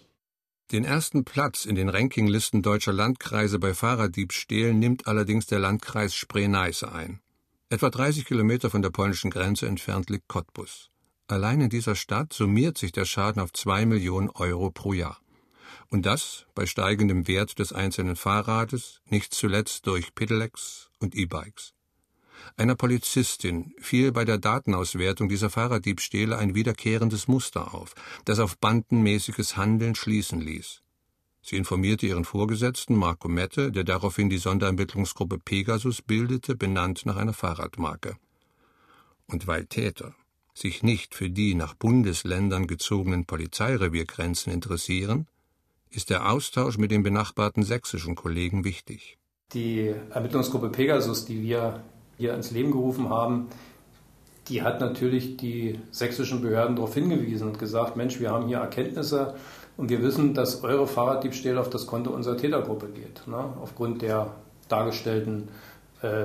Den 0.72 0.84
ersten 0.84 1.24
Platz 1.24 1.66
in 1.66 1.74
den 1.74 1.90
Rankinglisten 1.90 2.62
deutscher 2.62 2.94
Landkreise 2.94 3.58
bei 3.58 3.74
Fahrraddiebstählen 3.74 4.78
nimmt 4.78 5.06
allerdings 5.06 5.46
der 5.46 5.58
Landkreis 5.58 6.14
Spree-Neiße 6.14 6.90
ein. 6.90 7.20
Etwa 7.68 7.90
30 7.90 8.24
Kilometer 8.24 8.70
von 8.70 8.80
der 8.82 8.90
polnischen 8.90 9.30
Grenze 9.30 9.66
entfernt 9.66 10.08
liegt 10.08 10.28
Cottbus. 10.28 10.88
Allein 11.28 11.60
in 11.60 11.70
dieser 11.70 11.94
Stadt 11.94 12.32
summiert 12.32 12.78
sich 12.78 12.92
der 12.92 13.04
Schaden 13.04 13.42
auf 13.42 13.52
zwei 13.52 13.86
Millionen 13.86 14.30
Euro 14.30 14.70
pro 14.70 14.92
Jahr. 14.92 15.18
Und 15.90 16.06
das 16.06 16.46
bei 16.54 16.66
steigendem 16.66 17.28
Wert 17.28 17.58
des 17.58 17.72
einzelnen 17.72 18.16
Fahrrades, 18.16 19.00
nicht 19.08 19.34
zuletzt 19.34 19.86
durch 19.86 20.14
Pedelecs 20.14 20.88
und 21.00 21.14
E-Bikes. 21.14 21.74
Einer 22.56 22.74
Polizistin 22.74 23.74
fiel 23.78 24.12
bei 24.12 24.24
der 24.24 24.38
Datenauswertung 24.38 25.28
dieser 25.28 25.50
Fahrraddiebstähle 25.50 26.36
ein 26.36 26.54
wiederkehrendes 26.54 27.28
Muster 27.28 27.74
auf, 27.74 27.94
das 28.24 28.38
auf 28.38 28.58
bandenmäßiges 28.58 29.56
Handeln 29.56 29.94
schließen 29.94 30.40
ließ. 30.40 30.82
Sie 31.44 31.56
informierte 31.56 32.06
ihren 32.06 32.24
Vorgesetzten 32.24 32.94
Marco 32.94 33.28
Mette, 33.28 33.72
der 33.72 33.84
daraufhin 33.84 34.30
die 34.30 34.38
Sonderermittlungsgruppe 34.38 35.38
Pegasus 35.38 36.00
bildete, 36.00 36.54
benannt 36.54 37.04
nach 37.04 37.16
einer 37.16 37.32
Fahrradmarke. 37.32 38.16
Und 39.26 39.46
weil 39.46 39.66
Täter 39.66 40.14
sich 40.54 40.82
nicht 40.82 41.14
für 41.14 41.30
die 41.30 41.54
nach 41.54 41.74
Bundesländern 41.74 42.66
gezogenen 42.66 43.24
Polizeireviergrenzen 43.24 44.52
interessieren, 44.52 45.26
ist 45.90 46.10
der 46.10 46.30
Austausch 46.30 46.78
mit 46.78 46.90
den 46.90 47.02
benachbarten 47.02 47.62
sächsischen 47.62 48.14
Kollegen 48.14 48.64
wichtig. 48.64 49.18
Die 49.52 49.94
Ermittlungsgruppe 50.10 50.70
Pegasus, 50.70 51.24
die 51.24 51.42
wir 51.42 51.82
hier 52.22 52.34
ins 52.34 52.52
Leben 52.52 52.70
gerufen 52.70 53.10
haben, 53.10 53.48
die 54.48 54.62
hat 54.62 54.80
natürlich 54.80 55.36
die 55.36 55.80
sächsischen 55.90 56.40
Behörden 56.40 56.76
darauf 56.76 56.94
hingewiesen 56.94 57.48
und 57.48 57.58
gesagt, 57.58 57.96
Mensch, 57.96 58.20
wir 58.20 58.30
haben 58.30 58.46
hier 58.46 58.58
Erkenntnisse 58.58 59.34
und 59.76 59.90
wir 59.90 60.02
wissen, 60.02 60.32
dass 60.32 60.62
eure 60.62 60.86
Fahrraddiebstähle 60.86 61.60
auf 61.60 61.68
das 61.68 61.86
Konto 61.86 62.10
unserer 62.10 62.36
Tätergruppe 62.36 62.88
geht, 62.88 63.26
ne? 63.26 63.44
aufgrund 63.60 64.02
der 64.02 64.28
dargestellten 64.68 65.48
äh, 65.48 65.71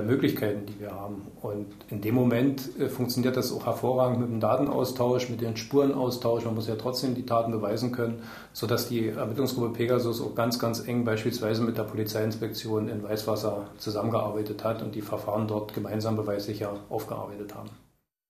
Möglichkeiten, 0.02 0.66
die 0.66 0.80
wir 0.80 0.90
haben. 0.90 1.28
Und 1.40 1.66
in 1.88 2.00
dem 2.00 2.14
Moment 2.14 2.62
äh, 2.78 2.88
funktioniert 2.88 3.36
das 3.36 3.52
auch 3.52 3.66
hervorragend 3.66 4.20
mit 4.20 4.28
dem 4.28 4.40
Datenaustausch, 4.40 5.28
mit 5.28 5.40
dem 5.40 5.56
Spurenaustausch. 5.56 6.44
Man 6.44 6.54
muss 6.54 6.66
ja 6.66 6.74
trotzdem 6.74 7.14
die 7.14 7.24
Taten 7.24 7.52
beweisen 7.52 7.92
können, 7.92 8.22
sodass 8.52 8.88
die 8.88 9.08
Ermittlungsgruppe 9.08 9.74
Pegasus 9.74 10.20
auch 10.20 10.34
ganz, 10.34 10.58
ganz 10.58 10.86
eng 10.86 11.04
beispielsweise 11.04 11.62
mit 11.62 11.78
der 11.78 11.84
Polizeiinspektion 11.84 12.88
in 12.88 13.02
Weißwasser 13.02 13.68
zusammengearbeitet 13.78 14.64
hat 14.64 14.82
und 14.82 14.94
die 14.94 15.02
Verfahren 15.02 15.46
dort 15.46 15.74
gemeinsam 15.74 16.16
beweissicher 16.16 16.76
aufgearbeitet 16.88 17.54
haben. 17.54 17.70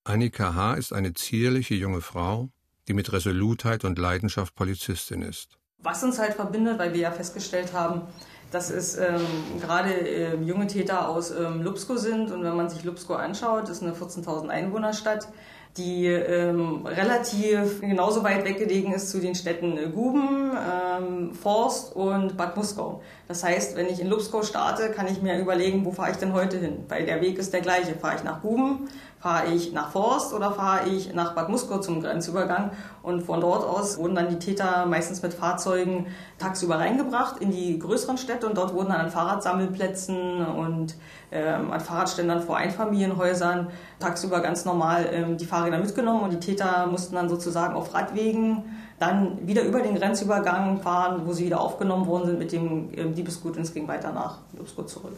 Annika 0.05 0.55
H. 0.55 0.75
ist 0.75 0.93
eine 0.93 1.15
zierliche 1.15 1.75
junge 1.75 2.01
Frau, 2.01 2.49
die 2.89 2.95
mit 2.95 3.13
Resolutheit 3.13 3.85
und 3.85 3.99
Leidenschaft 3.99 4.55
Polizistin 4.55 5.23
ist. 5.23 5.59
Was 5.81 6.03
uns 6.03 6.19
halt 6.19 6.35
verbindet, 6.35 6.79
weil 6.79 6.93
wir 6.93 7.01
ja 7.01 7.11
festgestellt 7.13 7.73
haben, 7.73 8.03
dass 8.51 8.71
es 8.71 8.97
ähm, 8.97 9.21
gerade 9.61 9.91
äh, 9.91 10.37
junge 10.43 10.67
Täter 10.67 11.09
aus 11.09 11.31
ähm, 11.31 11.63
Lubsko 11.63 11.97
sind. 11.97 12.31
Und 12.31 12.43
wenn 12.43 12.57
man 12.57 12.69
sich 12.69 12.85
Lubsko 12.85 13.15
anschaut, 13.15 13.69
ist 13.69 13.83
eine 13.83 13.93
14.000 13.93 14.49
Einwohnerstadt, 14.49 15.29
die 15.77 16.07
ähm, 16.07 16.87
relativ 16.87 17.81
genauso 17.81 18.25
weit 18.25 18.45
weggelegen 18.45 18.93
ist 18.93 19.11
zu 19.11 19.21
den 19.21 19.35
Städten 19.35 19.93
Guben, 19.93 20.53
ähm, 20.53 21.35
Forst 21.35 21.95
und 21.95 22.37
Bad 22.37 22.57
Muskau. 22.57 23.03
Das 23.29 23.45
heißt, 23.45 23.77
wenn 23.77 23.89
ich 23.89 24.01
in 24.01 24.09
Lubsko 24.09 24.43
starte, 24.43 24.91
kann 24.91 25.07
ich 25.07 25.21
mir 25.21 25.39
überlegen, 25.39 25.85
wo 25.85 25.93
fahre 25.93 26.13
ich 26.13 26.17
denn 26.17 26.33
heute 26.33 26.57
hin? 26.57 26.87
Weil 26.89 27.05
der 27.05 27.21
Weg 27.21 27.39
ist 27.39 27.53
der 27.53 27.61
gleiche. 27.61 27.95
Fahre 27.95 28.17
ich 28.17 28.25
nach 28.25 28.41
Guben, 28.41 28.89
fahre 29.21 29.53
ich 29.53 29.75
nach 29.75 29.91
Forst 29.91 30.33
oder 30.33 30.51
fahre 30.51 30.89
ich 30.89 31.13
nach 31.13 31.35
Bad 31.35 31.51
Muskau 31.51 31.77
zum 31.77 32.01
Grenzübergang? 32.01 32.71
Und 33.03 33.21
von 33.21 33.43
dort 33.43 33.69
aus 33.69 33.99
wurden 33.99 34.15
dann 34.15 34.31
die 34.31 34.39
Täter 34.39 34.87
meistens 34.87 35.21
mit 35.21 35.35
Fahrzeugen 35.35 36.07
tagsüber 36.39 36.79
reingebracht 36.79 37.37
in 37.43 37.51
die 37.51 37.79
größeren 37.79 38.17
Städte 38.17 38.47
und 38.47 38.57
dort 38.57 38.73
wurden 38.73 38.89
dann 38.89 39.03
an 39.03 39.11
Fahrradsammelplätzen 39.11 40.47
und 40.47 40.95
ähm, 41.31 41.71
an 41.71 41.81
Fahrradständern 41.81 42.41
vor 42.41 42.57
Einfamilienhäusern 42.57 43.69
tagsüber 44.01 44.41
ganz 44.41 44.65
normal 44.65 45.07
ähm, 45.13 45.37
die 45.37 45.45
Fahrräder 45.45 45.77
mitgenommen 45.77 46.23
und 46.23 46.33
die 46.33 46.41
Täter 46.41 46.87
mussten 46.87 47.15
dann 47.15 47.29
sozusagen 47.29 47.75
auf 47.75 47.93
Radwegen 47.93 48.65
dann 48.99 49.47
wieder 49.47 49.63
über 49.63 49.81
den 49.81 49.95
Grenzübergang 49.95 50.81
fahren, 50.83 51.23
wo 51.27 51.33
sie 51.33 51.47
wieder 51.47 51.61
aufgenommen 51.61 52.07
worden 52.07 52.27
sind 52.27 52.39
mit 52.39 52.53
dem 52.53 52.91
ähm, 52.97 53.15
Diebesgut 53.15 53.57
und 53.57 53.63
es 53.63 53.73
ging 53.73 53.87
weiter 53.89 54.13
nach 54.13 54.39
Lubsko 54.57 54.85
zurück. 54.85 55.17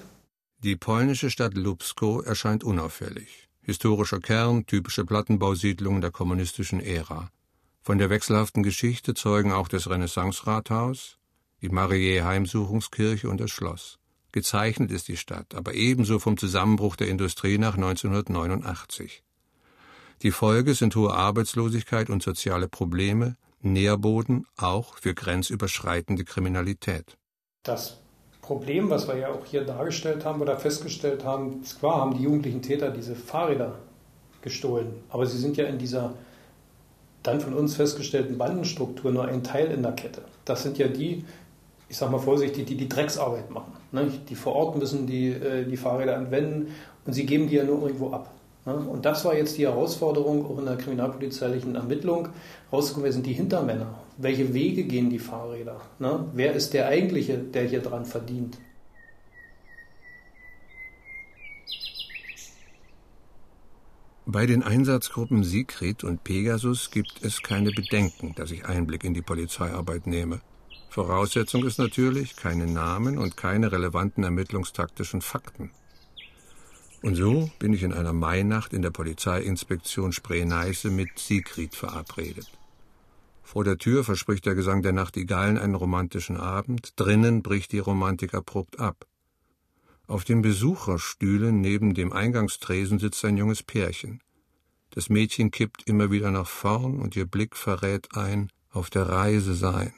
Die 0.63 0.77
polnische 0.77 1.31
Stadt 1.31 1.55
Lubsko 1.55 2.21
erscheint 2.21 2.65
unauffällig. 2.65 3.49
Historischer 3.63 4.21
Kern, 4.21 4.67
typische 4.67 5.05
Plattenbausiedlungen 5.05 6.01
der 6.01 6.11
kommunistischen 6.11 6.81
Ära. 6.81 7.31
Von 7.83 7.99
der 7.99 8.11
wechselhaften 8.11 8.63
Geschichte 8.63 9.15
zeugen 9.15 9.53
auch 9.53 9.69
das 9.69 9.89
Renaissance-Rathaus, 9.89 11.17
die 11.63 11.71
Mariä-Heimsuchungskirche 11.71 13.29
und 13.29 13.41
das 13.41 13.51
Schloss. 13.51 13.99
Gezeichnet 14.33 14.91
ist 14.91 15.09
die 15.09 15.17
Stadt, 15.17 15.55
aber 15.55 15.75
ebenso 15.75 16.19
vom 16.19 16.37
Zusammenbruch 16.37 16.97
der 16.97 17.09
Industrie 17.09 17.59
nach 17.59 17.75
1989. 17.75 19.23
Die 20.23 20.31
Folge 20.31 20.75
sind 20.75 20.95
hohe 20.95 21.15
Arbeitslosigkeit 21.15 22.11
und 22.11 22.23
soziale 22.23 22.69
Probleme, 22.69 23.37
Nährboden 23.63 24.47
auch 24.57 24.97
für 24.99 25.15
grenzüberschreitende 25.15 26.25
Kriminalität. 26.25 27.17
Das 27.63 28.01
Problem, 28.41 28.91
was 28.91 29.07
wir 29.07 29.17
ja 29.17 29.29
auch 29.29 29.45
hier 29.45 29.65
dargestellt 29.65 30.25
haben 30.25 30.41
oder 30.41 30.59
festgestellt 30.59 31.25
haben, 31.25 31.63
zwar 31.65 32.01
haben 32.01 32.17
die 32.17 32.25
jugendlichen 32.25 32.63
Täter 32.63 32.91
diese 32.91 33.15
Fahrräder 33.15 33.79
gestohlen, 34.43 34.95
aber 35.11 35.27
sie 35.27 35.39
sind 35.39 35.57
ja 35.57 35.67
in 35.67 35.79
dieser 35.79 36.15
dann 37.23 37.41
von 37.41 37.53
uns 37.53 37.77
festgestellten 37.77 38.39
Bandenstruktur 38.39 39.13
nur 39.13 39.27
ein 39.27 39.45
Teil 39.45 39.71
in 39.71 39.83
der 39.83 39.93
Kette. 39.93 40.23
Das 40.45 40.63
sind 40.63 40.79
ja 40.79 40.89
die, 40.89 41.25
ich 41.89 41.97
sage 41.97 42.13
mal 42.13 42.19
vorsichtig, 42.19 42.67
die 42.67 42.77
die 42.77 42.89
Drecksarbeit 42.89 43.51
machen. 43.51 43.73
Ne? 43.93 44.11
Die 44.29 44.35
vor 44.35 44.55
Ort 44.55 44.79
müssen 44.79 45.07
die, 45.07 45.29
äh, 45.29 45.65
die 45.65 45.77
Fahrräder 45.77 46.17
anwenden 46.17 46.75
und 47.05 47.13
sie 47.13 47.27
geben 47.27 47.49
die 47.49 47.57
ja 47.57 47.65
nur 47.65 47.83
irgendwo 47.83 48.13
ab. 48.13 48.33
Ne? 48.71 48.77
Und 48.89 49.05
das 49.05 49.25
war 49.25 49.37
jetzt 49.37 49.59
die 49.59 49.67
Herausforderung 49.67 50.47
auch 50.47 50.59
in 50.59 50.67
der 50.67 50.77
kriminalpolizeilichen 50.77 51.75
Ermittlung. 51.75 52.29
Rausgekommen 52.73 53.11
sind 53.11 53.27
die 53.27 53.33
Hintermänner. 53.33 53.99
Welche 54.17 54.55
Wege 54.55 54.85
gehen 54.85 55.11
die 55.11 55.19
Fahrräder? 55.19 55.81
Ne? 55.99 56.27
Wer 56.35 56.55
ist 56.55 56.73
der 56.73 56.87
eigentliche, 56.87 57.39
der 57.39 57.65
hier 57.65 57.81
dran 57.81 58.05
verdient? 58.05 58.59
Bei 64.27 64.47
den 64.47 64.63
Einsatzgruppen 64.63 65.43
Sigrid 65.43 66.05
und 66.05 66.23
Pegasus 66.23 66.93
gibt 66.93 67.25
es 67.25 67.43
keine 67.43 67.73
Bedenken, 67.73 68.33
dass 68.37 68.53
ich 68.53 68.65
Einblick 68.65 69.03
in 69.03 69.15
die 69.15 69.23
Polizeiarbeit 69.23 70.07
nehme. 70.07 70.41
Voraussetzung 70.91 71.65
ist 71.65 71.79
natürlich 71.79 72.37
keine 72.37 72.67
Namen 72.67 73.19
und 73.19 73.37
keine 73.37 73.73
relevanten 73.73 74.23
ermittlungstaktischen 74.23 75.21
Fakten. 75.21 75.71
Und 77.03 77.15
so 77.15 77.51
bin 77.59 77.73
ich 77.73 77.83
in 77.83 77.95
einer 77.95 78.13
Mainacht 78.13 78.73
in 78.75 78.83
der 78.83 78.91
Polizeiinspektion 78.91 80.13
Spree-Neiße 80.13 80.91
mit 80.91 81.19
Sigrid 81.19 81.75
verabredet. 81.75 82.51
Vor 83.43 83.65
der 83.65 83.79
Tür 83.79 84.05
verspricht 84.05 84.47
der 84.47 84.55
Gesang 84.55 84.83
der 84.83 84.93
Nachtigallen 84.93 85.59
einen 85.59 85.75
romantischen 85.75 86.37
Abend, 86.37 86.93
drinnen 86.97 87.43
bricht 87.43 87.73
die 87.73 87.79
Romantik 87.79 88.35
abrupt 88.35 88.79
ab. 88.79 89.07
Auf 90.07 90.25
den 90.25 90.43
Besucherstühlen 90.43 91.61
neben 91.61 91.95
dem 91.95 92.13
Eingangstresen 92.13 92.99
sitzt 92.99 93.25
ein 93.25 93.37
junges 93.37 93.63
Pärchen. 93.63 94.21
Das 94.91 95.09
Mädchen 95.09 95.51
kippt 95.51 95.87
immer 95.87 96.11
wieder 96.11 96.31
nach 96.31 96.49
vorn 96.49 97.01
und 97.01 97.17
ihr 97.17 97.27
Blick 97.27 97.57
verrät 97.57 98.15
ein 98.17 98.51
auf 98.71 98.91
der 98.91 99.09
Reise 99.09 99.55
sein. 99.55 99.95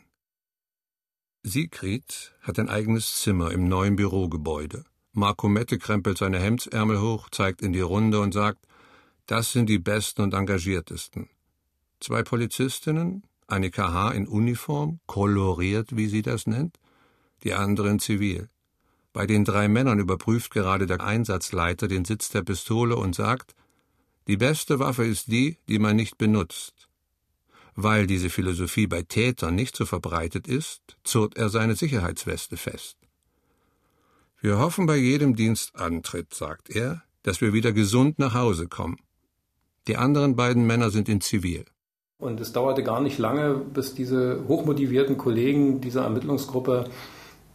Sigrid 1.42 2.34
hat 2.42 2.58
ein 2.58 2.68
eigenes 2.68 3.20
Zimmer 3.20 3.50
im 3.50 3.68
neuen 3.68 3.96
Bürogebäude. 3.96 4.84
Marco 5.14 5.48
Mette 5.48 5.78
krempelt 5.78 6.16
seine 6.16 6.40
Hemdsärmel 6.40 7.00
hoch, 7.00 7.28
zeigt 7.30 7.60
in 7.60 7.74
die 7.74 7.80
Runde 7.80 8.20
und 8.20 8.32
sagt, 8.32 8.66
das 9.26 9.52
sind 9.52 9.68
die 9.68 9.78
Besten 9.78 10.22
und 10.22 10.32
Engagiertesten. 10.34 11.28
Zwei 12.00 12.22
Polizistinnen, 12.22 13.22
Annika 13.46 13.92
H. 13.92 14.12
in 14.12 14.26
Uniform, 14.26 15.00
koloriert, 15.06 15.94
wie 15.96 16.06
sie 16.06 16.22
das 16.22 16.46
nennt, 16.46 16.78
die 17.44 17.52
andere 17.52 17.90
in 17.90 17.98
Zivil. 17.98 18.48
Bei 19.12 19.26
den 19.26 19.44
drei 19.44 19.68
Männern 19.68 19.98
überprüft 19.98 20.50
gerade 20.50 20.86
der 20.86 21.02
Einsatzleiter 21.02 21.88
den 21.88 22.06
Sitz 22.06 22.30
der 22.30 22.42
Pistole 22.42 22.96
und 22.96 23.14
sagt, 23.14 23.54
die 24.26 24.38
beste 24.38 24.78
Waffe 24.78 25.04
ist 25.04 25.26
die, 25.30 25.58
die 25.68 25.78
man 25.78 25.96
nicht 25.96 26.16
benutzt. 26.16 26.88
Weil 27.74 28.06
diese 28.06 28.30
Philosophie 28.30 28.86
bei 28.86 29.02
Tätern 29.02 29.54
nicht 29.54 29.76
so 29.76 29.84
verbreitet 29.84 30.46
ist, 30.46 30.96
zurrt 31.04 31.36
er 31.36 31.50
seine 31.50 31.74
Sicherheitsweste 31.74 32.56
fest. 32.56 32.96
Wir 34.44 34.58
hoffen 34.58 34.86
bei 34.86 34.96
jedem 34.96 35.36
Dienstantritt, 35.36 36.34
sagt 36.34 36.68
er, 36.68 37.02
dass 37.22 37.40
wir 37.40 37.52
wieder 37.52 37.70
gesund 37.70 38.18
nach 38.18 38.34
Hause 38.34 38.66
kommen. 38.66 38.96
Die 39.86 39.96
anderen 39.96 40.34
beiden 40.34 40.66
Männer 40.66 40.90
sind 40.90 41.08
in 41.08 41.20
Zivil. 41.20 41.64
Und 42.18 42.40
es 42.40 42.52
dauerte 42.52 42.82
gar 42.82 43.00
nicht 43.00 43.18
lange, 43.18 43.54
bis 43.54 43.94
diese 43.94 44.40
hochmotivierten 44.48 45.16
Kollegen 45.16 45.80
dieser 45.80 46.02
Ermittlungsgruppe 46.02 46.86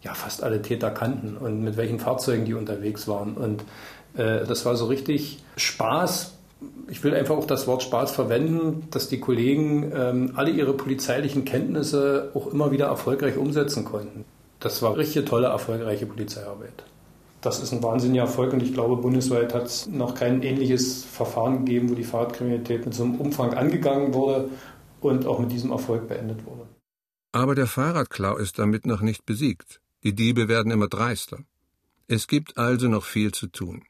ja 0.01 0.13
fast 0.13 0.44
alle 0.44 0.62
Täter 0.62 0.89
kannten 0.89 1.36
und 1.36 1.62
mit 1.62 1.75
welchen 1.75 2.00
Fahrzeugen 2.00 2.46
die 2.46 2.53
unterwegs 2.53 3.06
waren. 3.06 3.34
Und 3.34 3.65
äh, 4.13 4.46
das 4.46 4.65
war 4.65 4.77
so 4.77 4.86
richtig 4.86 5.44
Spaß. 5.58 6.36
Ich 6.88 7.03
will 7.03 7.13
einfach 7.13 7.36
auch 7.36 7.48
das 7.48 7.67
Wort 7.67 7.84
Spaß 7.84 8.12
verwenden, 8.12 8.88
dass 8.91 9.10
die 9.10 9.20
Kollegen 9.20 9.91
ähm, 9.94 10.32
alle 10.36 10.51
ihre 10.51 10.72
polizeilichen 10.72 11.44
Kenntnisse 11.44 12.32
auch 12.34 12.48
immer 12.48 12.72
wieder 12.72 12.86
erfolgreich 12.86 13.36
umsetzen 13.36 13.84
konnten. 13.84 14.24
Das 14.67 14.81
war 14.81 14.97
richtig 14.97 15.24
tolle, 15.24 15.47
erfolgreiche 15.47 16.05
Polizeiarbeit. 16.05 16.83
Das 17.39 17.62
ist 17.63 17.71
ein 17.71 17.81
wahnsinniger 17.81 18.24
Erfolg 18.24 18.51
und 18.51 18.62
ich 18.62 18.74
glaube, 18.74 18.97
bundesweit 18.97 19.53
hat 19.53 19.67
es 19.67 19.88
noch 19.88 20.13
kein 20.13 20.43
ähnliches 20.43 21.05
Verfahren 21.05 21.63
gegeben, 21.63 21.89
wo 21.89 21.95
die 21.95 22.03
Fahrradkriminalität 22.03 22.83
mit 22.83 22.93
so 22.93 23.05
einem 23.05 23.15
Umfang 23.15 23.53
angegangen 23.53 24.13
wurde 24.13 24.50
und 25.00 25.25
auch 25.25 25.39
mit 25.39 25.53
diesem 25.53 25.71
Erfolg 25.71 26.09
beendet 26.09 26.45
wurde. 26.45 26.67
Aber 27.31 27.55
der 27.55 27.67
Fahrradklau 27.67 28.36
ist 28.36 28.59
damit 28.59 28.86
noch 28.86 29.00
nicht 29.00 29.25
besiegt. 29.25 29.79
Die 30.03 30.13
Diebe 30.13 30.50
werden 30.50 30.69
immer 30.69 30.89
dreister. 30.89 31.38
Es 32.09 32.27
gibt 32.27 32.57
also 32.57 32.89
noch 32.89 33.05
viel 33.05 33.31
zu 33.31 33.47
tun. 33.47 33.86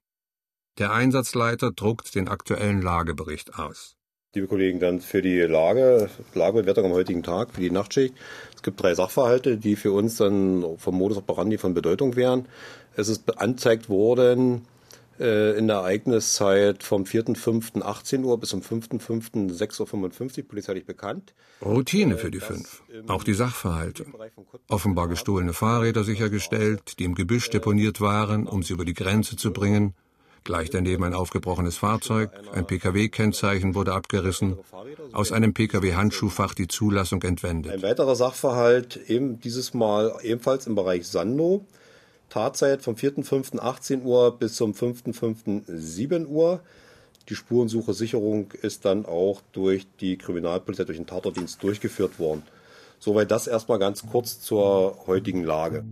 Der 0.77 0.93
Einsatzleiter 0.93 1.71
druckt 1.71 2.13
den 2.13 2.27
aktuellen 2.27 2.83
Lagebericht 2.83 3.57
aus. 3.57 3.96
Liebe 4.35 4.47
Kollegen, 4.47 4.79
dann 4.79 4.99
für 4.99 5.21
die 5.21 5.39
Lage, 5.39 6.09
Lagebewertung 6.33 6.85
am 6.85 6.91
heutigen 6.91 7.23
Tag, 7.23 7.53
für 7.53 7.61
die 7.61 7.71
Nachtschicht. 7.71 8.13
Es 8.53 8.61
gibt 8.61 8.81
drei 8.81 8.93
Sachverhalte, 8.93 9.57
die 9.57 9.77
für 9.77 9.93
uns 9.93 10.17
dann 10.17 10.77
vom 10.77 10.95
Modus 10.95 11.17
operandi 11.17 11.57
von 11.57 11.73
Bedeutung 11.73 12.17
wären. 12.17 12.45
Es 12.97 13.07
ist 13.07 13.39
angezeigt 13.39 13.87
worden 13.87 14.67
äh, 15.17 15.57
in 15.57 15.67
der 15.67 15.77
Ereigniszeit 15.77 16.83
vom 16.83 17.03
4.5.18 17.03 18.23
Uhr 18.23 18.37
bis 18.37 18.49
zum 18.49 18.61
5.5.6.55 18.61 20.39
Uhr 20.39 20.47
polizeilich 20.49 20.85
bekannt. 20.85 21.33
Routine 21.65 22.17
für 22.17 22.29
die 22.29 22.41
fünf. 22.41 22.83
Auch 23.07 23.23
die 23.23 23.33
Sachverhalte. 23.33 24.05
Offenbar 24.67 25.07
gestohlene 25.07 25.53
Fahrräder 25.53 26.03
sichergestellt, 26.03 26.99
die 26.99 27.05
im 27.05 27.15
Gebüsch 27.15 27.49
deponiert 27.49 28.01
waren, 28.01 28.45
um 28.45 28.61
sie 28.61 28.73
über 28.73 28.83
die 28.83 28.93
Grenze 28.93 29.37
zu 29.37 29.53
bringen. 29.53 29.95
Gleich 30.43 30.69
daneben 30.69 31.03
ein 31.03 31.13
aufgebrochenes 31.13 31.77
Fahrzeug, 31.77 32.31
ein 32.53 32.65
Pkw-Kennzeichen 32.65 33.75
wurde 33.75 33.93
abgerissen, 33.93 34.57
aus 35.11 35.31
einem 35.31 35.53
Pkw-Handschuhfach 35.53 36.53
die 36.53 36.67
Zulassung 36.67 37.21
entwendet. 37.23 37.73
Ein 37.73 37.81
weiterer 37.81 38.15
Sachverhalt, 38.15 38.97
eben 39.07 39.39
dieses 39.39 39.73
Mal 39.73 40.17
ebenfalls 40.23 40.67
im 40.67 40.75
Bereich 40.75 41.07
Sando. 41.07 41.65
Tatzeit 42.29 42.81
vom 42.81 42.95
4.5.18 42.95 44.03
Uhr 44.03 44.37
bis 44.37 44.55
zum 44.55 44.73
5.5.7 44.73 46.27
Uhr. 46.27 46.61
Die 47.29 47.35
Spurensuche-Sicherung 47.35 48.51
ist 48.61 48.85
dann 48.85 49.05
auch 49.05 49.41
durch 49.51 49.85
die 49.99 50.17
Kriminalpolizei, 50.17 50.85
durch 50.85 50.97
den 50.97 51.07
Tatortdienst 51.07 51.61
durchgeführt 51.61 52.19
worden. 52.19 52.43
Soweit 52.99 53.31
das 53.31 53.47
erstmal 53.47 53.79
ganz 53.79 54.05
kurz 54.05 54.39
zur 54.39 55.07
heutigen 55.07 55.43
Lage. 55.43 55.83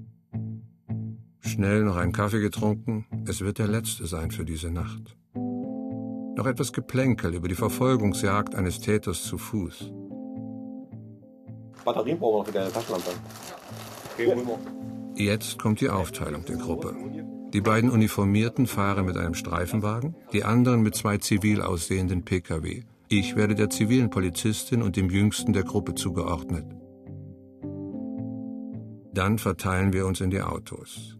Schnell 1.45 1.83
noch 1.83 1.95
einen 1.95 2.11
Kaffee 2.11 2.41
getrunken. 2.41 3.05
Es 3.27 3.41
wird 3.41 3.59
der 3.59 3.67
letzte 3.67 4.07
sein 4.07 4.31
für 4.31 4.45
diese 4.45 4.71
Nacht. 4.71 5.15
Noch 5.35 6.47
etwas 6.47 6.73
Geplänkel 6.73 7.35
über 7.35 7.47
die 7.47 7.55
Verfolgungsjagd 7.55 8.55
eines 8.55 8.79
Täters 8.79 9.23
zu 9.23 9.37
Fuß. 9.37 9.91
Batterien 11.85 12.17
brauchen 12.17 12.39
wir 12.39 12.45
für 12.45 12.51
deine 12.51 12.71
Taschenlampe. 12.71 13.11
Jetzt 15.15 15.59
kommt 15.59 15.81
die 15.81 15.89
Aufteilung 15.89 16.45
der 16.45 16.57
Gruppe. 16.57 16.95
Die 17.53 17.61
beiden 17.61 17.89
Uniformierten 17.89 18.65
fahren 18.65 19.05
mit 19.05 19.15
einem 19.15 19.33
Streifenwagen, 19.35 20.15
die 20.33 20.43
anderen 20.43 20.81
mit 20.81 20.95
zwei 20.95 21.19
zivil 21.19 21.61
aussehenden 21.61 22.25
Pkw. 22.25 22.83
Ich 23.07 23.35
werde 23.35 23.55
der 23.55 23.69
zivilen 23.69 24.09
Polizistin 24.09 24.81
und 24.81 24.95
dem 24.95 25.09
jüngsten 25.09 25.53
der 25.53 25.63
Gruppe 25.63 25.93
zugeordnet. 25.93 26.65
Dann 29.13 29.37
verteilen 29.37 29.93
wir 29.93 30.05
uns 30.07 30.19
in 30.19 30.31
die 30.31 30.41
Autos. 30.41 31.17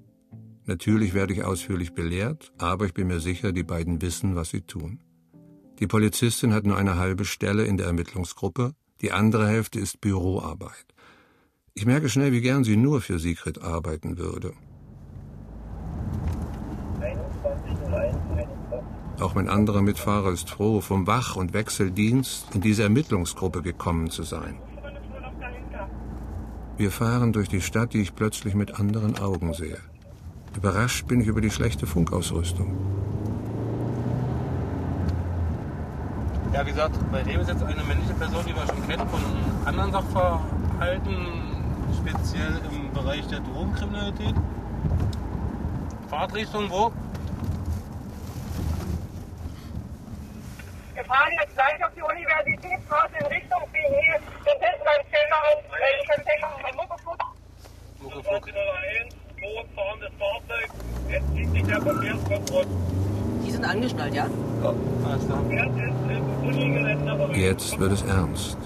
Natürlich 0.67 1.13
werde 1.13 1.34
ich 1.34 1.43
ausführlich 1.43 1.93
belehrt, 1.93 2.51
aber 2.57 2.86
ich 2.86 2.93
bin 2.93 3.07
mir 3.07 3.19
sicher, 3.19 3.51
die 3.51 3.63
beiden 3.63 4.01
wissen, 4.01 4.36
was 4.36 4.50
sie 4.50 4.62
tun. 4.62 5.00
Die 5.79 5.88
Polizistin 5.88 6.53
hat 6.53 6.65
nur 6.65 6.77
eine 6.77 6.95
halbe 6.95 7.25
Stelle 7.25 7.65
in 7.65 7.77
der 7.77 7.88
Ermittlungsgruppe, 7.88 8.74
die 9.01 9.12
andere 9.12 9.48
Hälfte 9.48 9.79
ist 9.79 10.01
Büroarbeit. 10.01 10.88
Ich 11.75 11.86
merke 11.86 12.10
schnell, 12.10 12.31
wie 12.31 12.41
gern 12.41 12.63
sie 12.63 12.77
nur 12.77 13.01
für 13.01 13.19
Sigrid 13.19 13.62
arbeiten 13.62 14.17
würde. 14.17 14.53
Auch 19.19 19.36
mein 19.36 19.50
anderer 19.50 19.81
Mitfahrer 19.81 20.31
ist 20.31 20.50
froh, 20.50 20.81
vom 20.81 21.05
Wach- 21.05 21.36
und 21.36 21.53
Wechseldienst 21.53 22.55
in 22.55 22.62
diese 22.62 22.84
Ermittlungsgruppe 22.84 23.62
gekommen 23.62 24.10
zu 24.10 24.24
sein. 24.24 24.60
Wir 26.77 26.91
fahren 26.91 27.31
durch 27.34 27.50
die 27.50 27.62
Stadt, 27.62 27.93
die 27.93 28.01
ich 28.01 28.15
plötzlich 28.15 28.55
mit 28.55 28.79
anderen 28.79 29.17
Augen 29.17 29.53
sehe. 29.53 29.79
Überrascht 30.55 31.07
bin 31.07 31.19
ich 31.19 31.27
über 31.27 31.41
die 31.41 31.51
schlechte 31.51 31.85
Funkausrüstung. 31.85 32.74
Ja, 36.53 36.65
wie 36.65 36.69
gesagt, 36.69 36.95
bei 37.12 37.21
dem 37.24 37.41
ist 37.41 37.50
jetzt 37.50 37.63
eine 37.63 37.83
männliche 37.83 38.13
Person, 38.13 38.45
die 38.47 38.55
wir 38.55 38.65
schon 38.65 38.88
kennen 38.88 39.07
von 39.09 39.19
anderen 39.65 39.91
Sachverhalten, 39.91 41.15
speziell 42.00 42.61
im 42.72 42.94
Bereich 42.94 43.27
der 43.27 43.41
Drogenkriminalität. 43.41 44.35
Fahrtrichtung 46.09 46.70
wo? 46.70 46.94
Wir 50.94 51.03
fahren 51.03 51.31
jetzt 51.41 51.53
gleich 51.53 51.83
auf 51.83 51.91
die 51.94 52.01
Universitätsstraße 52.01 53.15
in 53.20 53.25
Richtung 53.25 53.61
hier. 53.74 54.20
Wir 54.46 54.53
sind 54.53 54.79
beim 54.85 55.03
Thema 55.11 55.37
auf, 55.51 55.63
ich 56.01 56.09
erzähle 56.09 56.41
noch 56.41 56.63
ein 56.63 56.75
Muckefuck. 56.77 57.20
Muckefuck 58.01 58.50
fahrendes 59.75 60.11
Fahrzeug 60.18 60.70
entschließlich 61.55 61.65
der 61.65 61.81
Verkehrskontrolle. 61.81 62.68
Die 63.46 63.51
sind 63.51 63.65
angeschnallt, 63.65 64.13
ja? 64.13 64.27
Ja, 64.63 64.74
Jetzt 67.33 67.79
wird 67.79 67.91
es 67.91 68.01
ernst. 68.03 68.57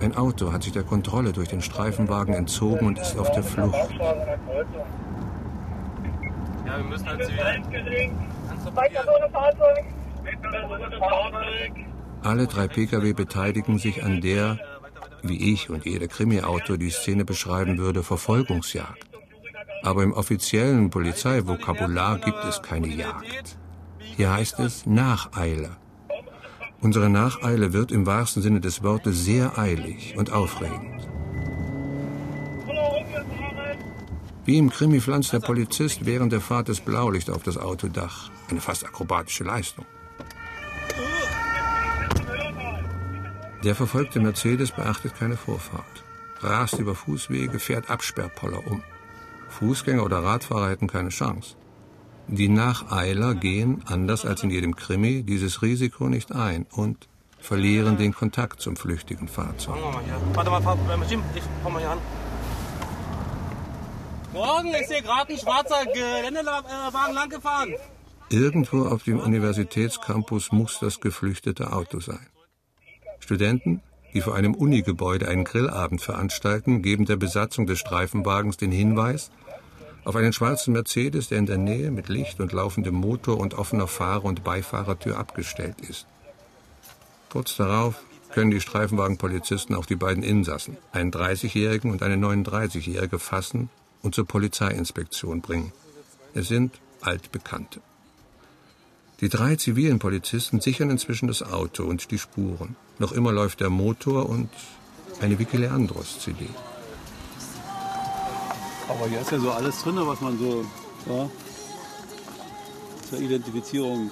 Ein 0.00 0.16
Auto 0.16 0.52
hat 0.52 0.64
sich 0.64 0.72
der 0.72 0.82
Kontrolle 0.82 1.32
durch 1.32 1.48
den 1.48 1.62
Streifenwagen 1.62 2.34
entzogen 2.34 2.86
und 2.86 2.98
ist 2.98 3.16
auf 3.18 3.30
der 3.30 3.44
Flucht. 3.44 3.76
Ja, 6.66 6.76
wir 6.76 6.84
müssen 6.84 7.06
halt 7.06 7.24
zivil. 7.24 8.10
Alle 12.22 12.46
drei 12.46 12.68
Pkw 12.68 13.12
beteiligen 13.12 13.78
sich 13.78 14.04
an 14.04 14.20
der, 14.20 14.58
wie 15.22 15.52
ich 15.52 15.70
und 15.70 15.84
jeder 15.84 16.08
Krimi-Autor 16.08 16.78
die 16.78 16.90
Szene 16.90 17.24
beschreiben 17.24 17.78
würde, 17.78 18.02
Verfolgungsjagd. 18.02 19.11
Aber 19.82 20.02
im 20.02 20.12
offiziellen 20.12 20.90
Polizeivokabular 20.90 22.18
gibt 22.18 22.44
es 22.44 22.62
keine 22.62 22.88
Jagd. 22.88 23.56
Hier 23.98 24.32
heißt 24.32 24.60
es 24.60 24.86
Nacheile. 24.86 25.76
Unsere 26.80 27.08
Nacheile 27.08 27.72
wird 27.72 27.92
im 27.92 28.06
wahrsten 28.06 28.42
Sinne 28.42 28.60
des 28.60 28.82
Wortes 28.82 29.24
sehr 29.24 29.58
eilig 29.58 30.14
und 30.16 30.32
aufregend. 30.32 31.08
Wie 34.44 34.58
im 34.58 34.70
Krimi 34.70 35.00
pflanzt 35.00 35.32
der 35.32 35.38
Polizist 35.38 36.04
während 36.04 36.32
der 36.32 36.40
Fahrt 36.40 36.68
das 36.68 36.80
Blaulicht 36.80 37.30
auf 37.30 37.44
das 37.44 37.56
Autodach. 37.56 38.30
Eine 38.50 38.60
fast 38.60 38.84
akrobatische 38.84 39.44
Leistung. 39.44 39.86
Der 43.62 43.76
verfolgte 43.76 44.18
Mercedes 44.18 44.72
beachtet 44.72 45.14
keine 45.16 45.36
Vorfahrt, 45.36 46.04
rast 46.40 46.80
über 46.80 46.96
Fußwege, 46.96 47.60
fährt 47.60 47.88
Absperrpoller 47.88 48.66
um. 48.66 48.82
Fußgänger 49.52 50.04
oder 50.04 50.24
Radfahrer 50.24 50.70
hätten 50.70 50.88
keine 50.88 51.10
Chance. 51.10 51.56
Die 52.28 52.48
Nacheiler 52.48 53.34
gehen, 53.34 53.82
anders 53.86 54.24
als 54.24 54.42
in 54.42 54.50
jedem 54.50 54.74
Krimi, 54.76 55.22
dieses 55.22 55.62
Risiko 55.62 56.08
nicht 56.08 56.32
ein 56.32 56.66
und 56.72 57.08
verlieren 57.38 57.96
den 57.96 58.14
Kontakt 58.14 58.60
zum 58.60 58.76
flüchtigen 58.76 59.28
Fahrzeug. 59.28 59.76
Warte 60.32 60.50
mal, 60.50 60.60
ich 61.34 61.42
komm 61.62 61.72
mal 61.72 61.80
hier 61.80 61.90
an. 61.90 61.98
Morgen 64.32 64.72
ist 64.72 64.90
hier 64.90 65.02
gerade 65.02 65.32
ein 65.32 65.38
schwarzer 65.38 65.84
Geländewagen 65.92 67.14
lang 67.14 67.28
gefahren. 67.28 67.74
Irgendwo 68.30 68.86
auf 68.86 69.02
dem 69.02 69.20
Universitätscampus 69.20 70.52
muss 70.52 70.78
das 70.80 71.00
geflüchtete 71.00 71.72
Auto 71.72 72.00
sein. 72.00 72.26
Studenten, 73.18 73.82
die 74.14 74.22
vor 74.22 74.34
einem 74.34 74.54
Unigebäude 74.54 75.28
einen 75.28 75.44
Grillabend 75.44 76.00
veranstalten, 76.00 76.80
geben 76.80 77.04
der 77.04 77.16
Besatzung 77.16 77.66
des 77.66 77.78
Streifenwagens 77.78 78.56
den 78.56 78.72
Hinweis, 78.72 79.30
auf 80.04 80.16
einen 80.16 80.32
schwarzen 80.32 80.72
Mercedes, 80.72 81.28
der 81.28 81.38
in 81.38 81.46
der 81.46 81.58
Nähe 81.58 81.90
mit 81.90 82.08
Licht 82.08 82.40
und 82.40 82.52
laufendem 82.52 82.94
Motor 82.94 83.38
und 83.38 83.54
offener 83.54 83.86
Fahrer- 83.86 84.24
und 84.24 84.44
Beifahrertür 84.44 85.18
abgestellt 85.18 85.80
ist. 85.80 86.06
Kurz 87.30 87.56
darauf 87.56 88.02
können 88.32 88.50
die 88.50 88.60
Streifenwagenpolizisten 88.60 89.76
auch 89.76 89.86
die 89.86 89.96
beiden 89.96 90.22
Insassen, 90.22 90.76
einen 90.90 91.12
30-Jährigen 91.12 91.90
und 91.90 92.02
eine 92.02 92.16
39-Jährige, 92.16 93.18
fassen 93.18 93.70
und 94.02 94.14
zur 94.14 94.26
Polizeiinspektion 94.26 95.40
bringen. 95.40 95.72
Es 96.34 96.48
sind 96.48 96.80
Altbekannte. 97.02 97.80
Die 99.20 99.28
drei 99.28 99.54
zivilen 99.56 99.98
Polizisten 99.98 100.60
sichern 100.60 100.90
inzwischen 100.90 101.28
das 101.28 101.42
Auto 101.42 101.84
und 101.84 102.10
die 102.10 102.18
Spuren. 102.18 102.74
Noch 102.98 103.12
immer 103.12 103.32
läuft 103.32 103.60
der 103.60 103.70
Motor 103.70 104.28
und 104.28 104.48
eine 105.20 105.38
Vicky 105.38 105.58
Leandros-CD. 105.58 106.48
Aber 108.92 109.08
hier 109.08 109.20
ist 109.20 109.30
ja 109.30 109.38
so 109.38 109.50
alles 109.50 109.82
drin, 109.82 109.96
was 109.96 110.20
man 110.20 110.38
so 110.38 110.64
ja, 111.06 111.28
zur 113.08 113.20
Identifizierung. 113.20 114.10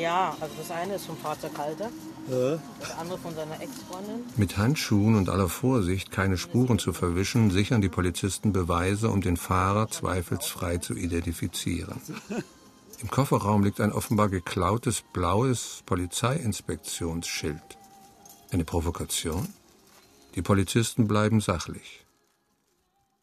Ja, 0.00 0.34
also 0.40 0.54
das 0.56 0.70
eine 0.70 0.94
ist 0.94 1.04
vom 1.04 1.18
Fahrzeughalter, 1.18 1.90
ja. 2.30 2.58
das 2.80 2.98
andere 2.98 3.18
von 3.18 3.34
seiner 3.34 3.60
Ex-Freundin. 3.60 4.24
Mit 4.36 4.56
Handschuhen 4.56 5.14
und 5.16 5.28
aller 5.28 5.50
Vorsicht, 5.50 6.10
keine 6.10 6.38
Spuren 6.38 6.78
zu 6.78 6.94
verwischen, 6.94 7.50
sichern 7.50 7.82
die 7.82 7.90
Polizisten 7.90 8.52
Beweise, 8.52 9.10
um 9.10 9.20
den 9.20 9.36
Fahrer 9.36 9.88
zweifelsfrei 9.88 10.78
zu 10.78 10.94
identifizieren. 10.94 12.00
Im 13.00 13.10
Kofferraum 13.10 13.62
liegt 13.62 13.80
ein 13.80 13.92
offenbar 13.92 14.30
geklautes 14.30 15.02
blaues 15.12 15.82
Polizeiinspektionsschild. 15.84 17.76
Eine 18.50 18.64
Provokation? 18.64 19.46
Die 20.36 20.42
Polizisten 20.42 21.06
bleiben 21.06 21.40
sachlich. 21.40 22.03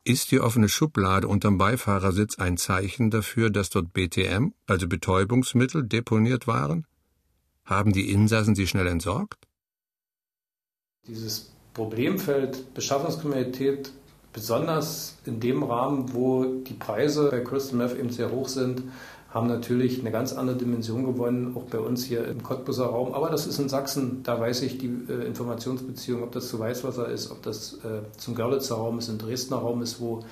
Ist 0.03 0.31
die 0.31 0.39
offene 0.39 0.67
Schublade 0.67 1.27
unterm 1.27 1.59
Beifahrersitz 1.59 2.39
ein 2.39 2.57
Zeichen 2.57 3.11
dafür, 3.11 3.51
dass 3.51 3.69
dort 3.69 3.93
BTM, 3.93 4.53
also 4.65 4.87
Betäubungsmittel, 4.87 5.83
deponiert 5.87 6.47
waren? 6.47 6.87
Haben 7.65 7.93
die 7.93 8.09
Insassen 8.09 8.55
sie 8.55 8.65
schnell 8.65 8.87
entsorgt? 8.87 9.47
Dieses 11.05 11.51
Problemfeld 11.75 12.73
Beschaffungskriminalität, 12.73 13.91
besonders 14.33 15.19
in 15.25 15.39
dem 15.39 15.61
Rahmen, 15.61 16.13
wo 16.13 16.45
die 16.45 16.73
Preise 16.73 17.29
bei 17.29 17.41
Crystal 17.41 17.77
Meth 17.77 17.95
eben 17.95 18.09
sehr 18.09 18.31
hoch 18.31 18.47
sind, 18.47 18.81
haben 19.33 19.47
natürlich 19.47 20.01
eine 20.01 20.11
ganz 20.11 20.33
andere 20.33 20.57
Dimension 20.57 21.05
gewonnen, 21.05 21.55
auch 21.55 21.63
bei 21.63 21.79
uns 21.79 22.03
hier 22.03 22.25
im 22.27 22.43
Cottbuser 22.43 22.85
Raum. 22.85 23.13
Aber 23.13 23.29
das 23.29 23.47
ist 23.47 23.59
in 23.59 23.69
Sachsen, 23.69 24.23
da 24.23 24.39
weiß 24.39 24.61
ich 24.63 24.77
die 24.77 24.91
äh, 25.09 25.25
Informationsbeziehung, 25.25 26.21
ob 26.21 26.33
das 26.33 26.49
zu 26.49 26.59
Weißwasser 26.59 27.07
ist, 27.07 27.31
ob 27.31 27.41
das 27.41 27.75
äh, 27.85 28.01
zum 28.17 28.35
Görlitzer 28.35 28.75
Raum 28.75 28.99
ist, 28.99 29.07
im 29.07 29.17
Dresdner 29.17 29.57
Raum 29.57 29.81
ist, 29.81 30.01
wo 30.01 30.23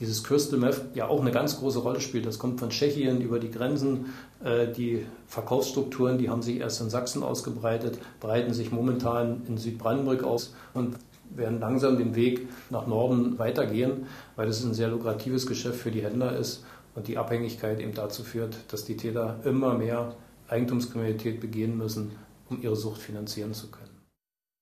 dieses 0.00 0.24
Crystal 0.24 0.58
Meth 0.58 0.80
ja 0.94 1.08
auch 1.08 1.20
eine 1.20 1.30
ganz 1.30 1.58
große 1.58 1.78
Rolle 1.78 2.00
spielt. 2.00 2.26
Das 2.26 2.38
kommt 2.38 2.58
von 2.58 2.70
Tschechien 2.70 3.20
über 3.20 3.38
die 3.38 3.50
Grenzen. 3.50 4.06
Äh, 4.42 4.72
die 4.72 5.06
Verkaufsstrukturen, 5.28 6.18
die 6.18 6.28
haben 6.28 6.42
sich 6.42 6.58
erst 6.58 6.80
in 6.80 6.90
Sachsen 6.90 7.22
ausgebreitet, 7.22 7.98
breiten 8.18 8.54
sich 8.54 8.72
momentan 8.72 9.42
in 9.46 9.56
Südbrandenburg 9.56 10.24
aus 10.24 10.52
und 10.74 10.96
werden 11.30 11.60
langsam 11.60 11.98
den 11.98 12.16
Weg 12.16 12.48
nach 12.70 12.86
Norden 12.86 13.38
weitergehen, 13.38 14.06
weil 14.34 14.46
das 14.46 14.64
ein 14.64 14.74
sehr 14.74 14.88
lukratives 14.88 15.46
Geschäft 15.46 15.78
für 15.78 15.90
die 15.90 16.02
Händler 16.02 16.36
ist 16.36 16.64
und 16.98 17.06
die 17.06 17.16
Abhängigkeit 17.16 17.78
eben 17.80 17.94
dazu 17.94 18.24
führt, 18.24 18.56
dass 18.72 18.84
die 18.84 18.96
Täter 18.96 19.40
immer 19.44 19.78
mehr 19.78 20.16
Eigentumskriminalität 20.48 21.40
begehen 21.40 21.78
müssen, 21.78 22.10
um 22.48 22.60
ihre 22.60 22.74
Sucht 22.74 23.00
finanzieren 23.00 23.54
zu 23.54 23.70
können. 23.70 24.02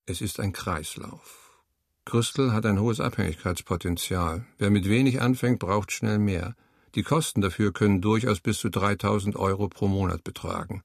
Es 0.04 0.20
ist 0.20 0.38
ein 0.38 0.52
Kreislauf. 0.52 1.62
Crystal 2.04 2.52
hat 2.52 2.66
ein 2.66 2.78
hohes 2.78 3.00
Abhängigkeitspotenzial. 3.00 4.44
Wer 4.58 4.70
mit 4.70 4.86
wenig 4.86 5.22
anfängt, 5.22 5.60
braucht 5.60 5.92
schnell 5.92 6.18
mehr. 6.18 6.54
Die 6.94 7.02
Kosten 7.02 7.40
dafür 7.40 7.72
können 7.72 8.02
durchaus 8.02 8.40
bis 8.40 8.58
zu 8.58 8.68
3000 8.68 9.34
Euro 9.36 9.68
pro 9.68 9.88
Monat 9.88 10.22
betragen. 10.22 10.82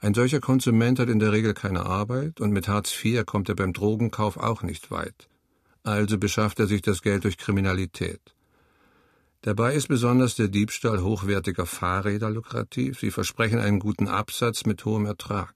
Ein 0.00 0.14
solcher 0.14 0.40
Konsument 0.40 1.00
hat 1.00 1.08
in 1.08 1.18
der 1.18 1.32
Regel 1.32 1.54
keine 1.54 1.86
Arbeit 1.86 2.40
und 2.40 2.52
mit 2.52 2.68
Hartz 2.68 2.92
IV 3.04 3.26
kommt 3.26 3.48
er 3.48 3.56
beim 3.56 3.72
Drogenkauf 3.72 4.36
auch 4.36 4.62
nicht 4.62 4.92
weit. 4.92 5.28
Also 5.82 6.18
beschafft 6.18 6.60
er 6.60 6.68
sich 6.68 6.82
das 6.82 7.02
Geld 7.02 7.24
durch 7.24 7.36
Kriminalität. 7.36 8.35
Dabei 9.46 9.74
ist 9.74 9.86
besonders 9.86 10.34
der 10.34 10.48
Diebstahl 10.48 11.04
hochwertiger 11.04 11.66
Fahrräder 11.66 12.30
lukrativ. 12.30 12.98
Sie 12.98 13.12
versprechen 13.12 13.60
einen 13.60 13.78
guten 13.78 14.08
Absatz 14.08 14.66
mit 14.66 14.84
hohem 14.84 15.06
Ertrag. 15.06 15.54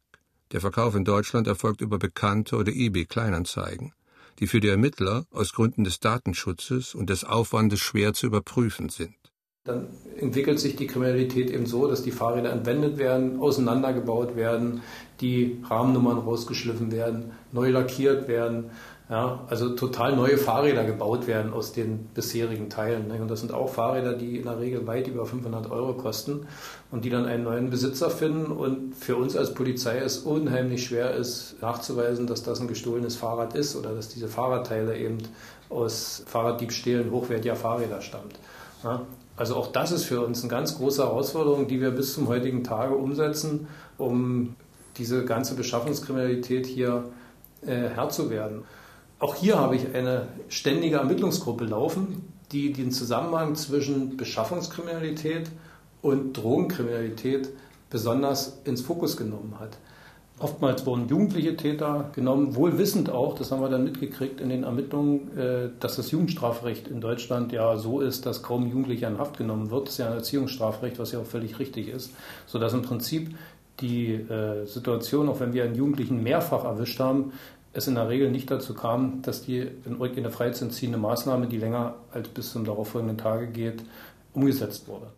Der 0.52 0.60
Verkauf 0.60 0.94
in 0.94 1.04
Deutschland 1.04 1.48
erfolgt 1.48 1.80
über 1.80 1.98
Bekannte 1.98 2.54
oder 2.54 2.70
eBay 2.70 3.04
Kleinanzeigen, 3.06 3.92
die 4.38 4.46
für 4.46 4.60
die 4.60 4.68
Ermittler 4.68 5.26
aus 5.32 5.52
Gründen 5.52 5.82
des 5.82 5.98
Datenschutzes 5.98 6.94
und 6.94 7.10
des 7.10 7.24
Aufwandes 7.24 7.80
schwer 7.80 8.12
zu 8.12 8.26
überprüfen 8.26 8.90
sind. 8.90 9.16
Dann 9.64 9.88
entwickelt 10.16 10.60
sich 10.60 10.76
die 10.76 10.86
Kriminalität 10.86 11.50
eben 11.50 11.66
so, 11.66 11.88
dass 11.88 12.04
die 12.04 12.12
Fahrräder 12.12 12.52
entwendet 12.52 12.96
werden, 12.96 13.40
auseinandergebaut 13.40 14.36
werden, 14.36 14.82
die 15.20 15.58
Rahmennummern 15.68 16.18
rausgeschliffen 16.18 16.92
werden, 16.92 17.32
neu 17.50 17.70
lackiert 17.70 18.28
werden. 18.28 18.70
Ja, 19.10 19.40
also 19.48 19.70
total 19.70 20.14
neue 20.14 20.38
Fahrräder 20.38 20.84
gebaut 20.84 21.26
werden 21.26 21.52
aus 21.52 21.72
den 21.72 22.06
bisherigen 22.14 22.70
Teilen. 22.70 23.08
Ne? 23.08 23.20
Und 23.20 23.28
das 23.28 23.40
sind 23.40 23.52
auch 23.52 23.68
Fahrräder, 23.68 24.12
die 24.12 24.36
in 24.36 24.44
der 24.44 24.60
Regel 24.60 24.86
weit 24.86 25.08
über 25.08 25.26
500 25.26 25.68
Euro 25.68 25.94
kosten 25.94 26.46
und 26.92 27.04
die 27.04 27.10
dann 27.10 27.26
einen 27.26 27.42
neuen 27.42 27.70
Besitzer 27.70 28.08
finden. 28.08 28.52
Und 28.52 28.94
für 28.94 29.16
uns 29.16 29.36
als 29.36 29.52
Polizei 29.52 29.98
es 29.98 30.18
unheimlich 30.18 30.84
schwer 30.84 31.12
ist, 31.12 31.56
nachzuweisen, 31.60 32.28
dass 32.28 32.44
das 32.44 32.60
ein 32.60 32.68
gestohlenes 32.68 33.16
Fahrrad 33.16 33.56
ist 33.56 33.74
oder 33.74 33.96
dass 33.96 34.10
diese 34.10 34.28
Fahrradteile 34.28 34.96
eben 34.96 35.18
aus 35.70 36.22
Fahrraddiebstählen 36.26 37.10
hochwertiger 37.10 37.56
Fahrräder 37.56 38.02
stammt. 38.02 38.38
Ja? 38.84 39.02
Also 39.36 39.56
auch 39.56 39.72
das 39.72 39.90
ist 39.90 40.04
für 40.04 40.24
uns 40.24 40.42
eine 40.42 40.50
ganz 40.50 40.76
große 40.76 41.02
Herausforderung, 41.02 41.66
die 41.66 41.80
wir 41.80 41.90
bis 41.90 42.14
zum 42.14 42.28
heutigen 42.28 42.62
Tage 42.62 42.94
umsetzen, 42.94 43.66
um 43.98 44.54
diese 44.98 45.24
ganze 45.24 45.56
Beschaffungskriminalität 45.56 46.66
hier 46.66 47.06
äh, 47.62 47.88
Herr 47.88 48.08
zu 48.10 48.30
werden. 48.30 48.62
Auch 49.20 49.34
hier 49.34 49.58
habe 49.58 49.76
ich 49.76 49.94
eine 49.94 50.28
ständige 50.48 50.96
Ermittlungsgruppe 50.96 51.66
laufen, 51.66 52.32
die 52.52 52.72
den 52.72 52.90
Zusammenhang 52.90 53.54
zwischen 53.54 54.16
Beschaffungskriminalität 54.16 55.50
und 56.00 56.32
Drogenkriminalität 56.32 57.50
besonders 57.90 58.60
ins 58.64 58.80
Fokus 58.80 59.18
genommen 59.18 59.56
hat. 59.60 59.76
Oftmals 60.38 60.86
wurden 60.86 61.06
jugendliche 61.06 61.54
Täter 61.54 62.10
genommen, 62.14 62.56
wohl 62.56 62.78
wissend 62.78 63.10
auch, 63.10 63.34
das 63.34 63.52
haben 63.52 63.60
wir 63.60 63.68
dann 63.68 63.84
mitgekriegt 63.84 64.40
in 64.40 64.48
den 64.48 64.64
Ermittlungen, 64.64 65.36
äh, 65.36 65.68
dass 65.80 65.96
das 65.96 66.10
Jugendstrafrecht 66.10 66.88
in 66.88 67.02
Deutschland 67.02 67.52
ja 67.52 67.76
so 67.76 68.00
ist, 68.00 68.24
dass 68.24 68.42
kaum 68.42 68.66
Jugendliche 68.68 69.04
in 69.04 69.18
Haft 69.18 69.36
genommen 69.36 69.70
wird. 69.70 69.88
Das 69.88 69.92
ist 69.92 69.98
ja 69.98 70.06
ein 70.06 70.14
Erziehungsstrafrecht, 70.14 70.98
was 70.98 71.12
ja 71.12 71.18
auch 71.18 71.26
völlig 71.26 71.58
richtig 71.58 71.88
ist, 71.88 72.14
sodass 72.46 72.72
im 72.72 72.80
Prinzip 72.80 73.36
die 73.80 74.14
äh, 74.14 74.64
Situation, 74.64 75.28
auch 75.28 75.40
wenn 75.40 75.52
wir 75.52 75.64
einen 75.64 75.74
Jugendlichen 75.74 76.22
mehrfach 76.22 76.64
erwischt 76.64 77.00
haben, 77.00 77.32
es 77.72 77.86
in 77.86 77.94
der 77.94 78.08
Regel 78.08 78.30
nicht 78.30 78.50
dazu 78.50 78.74
kam, 78.74 79.22
dass 79.22 79.42
die 79.42 79.58
in 79.58 80.00
eine 80.00 80.30
freizuentziehende 80.30 80.98
Maßnahme, 80.98 81.46
die 81.46 81.58
länger 81.58 81.94
als 82.12 82.28
bis 82.28 82.52
zum 82.52 82.64
darauffolgenden 82.64 83.18
Tage 83.18 83.46
geht, 83.48 83.82
umgesetzt 84.32 84.88
wurde. 84.88 85.12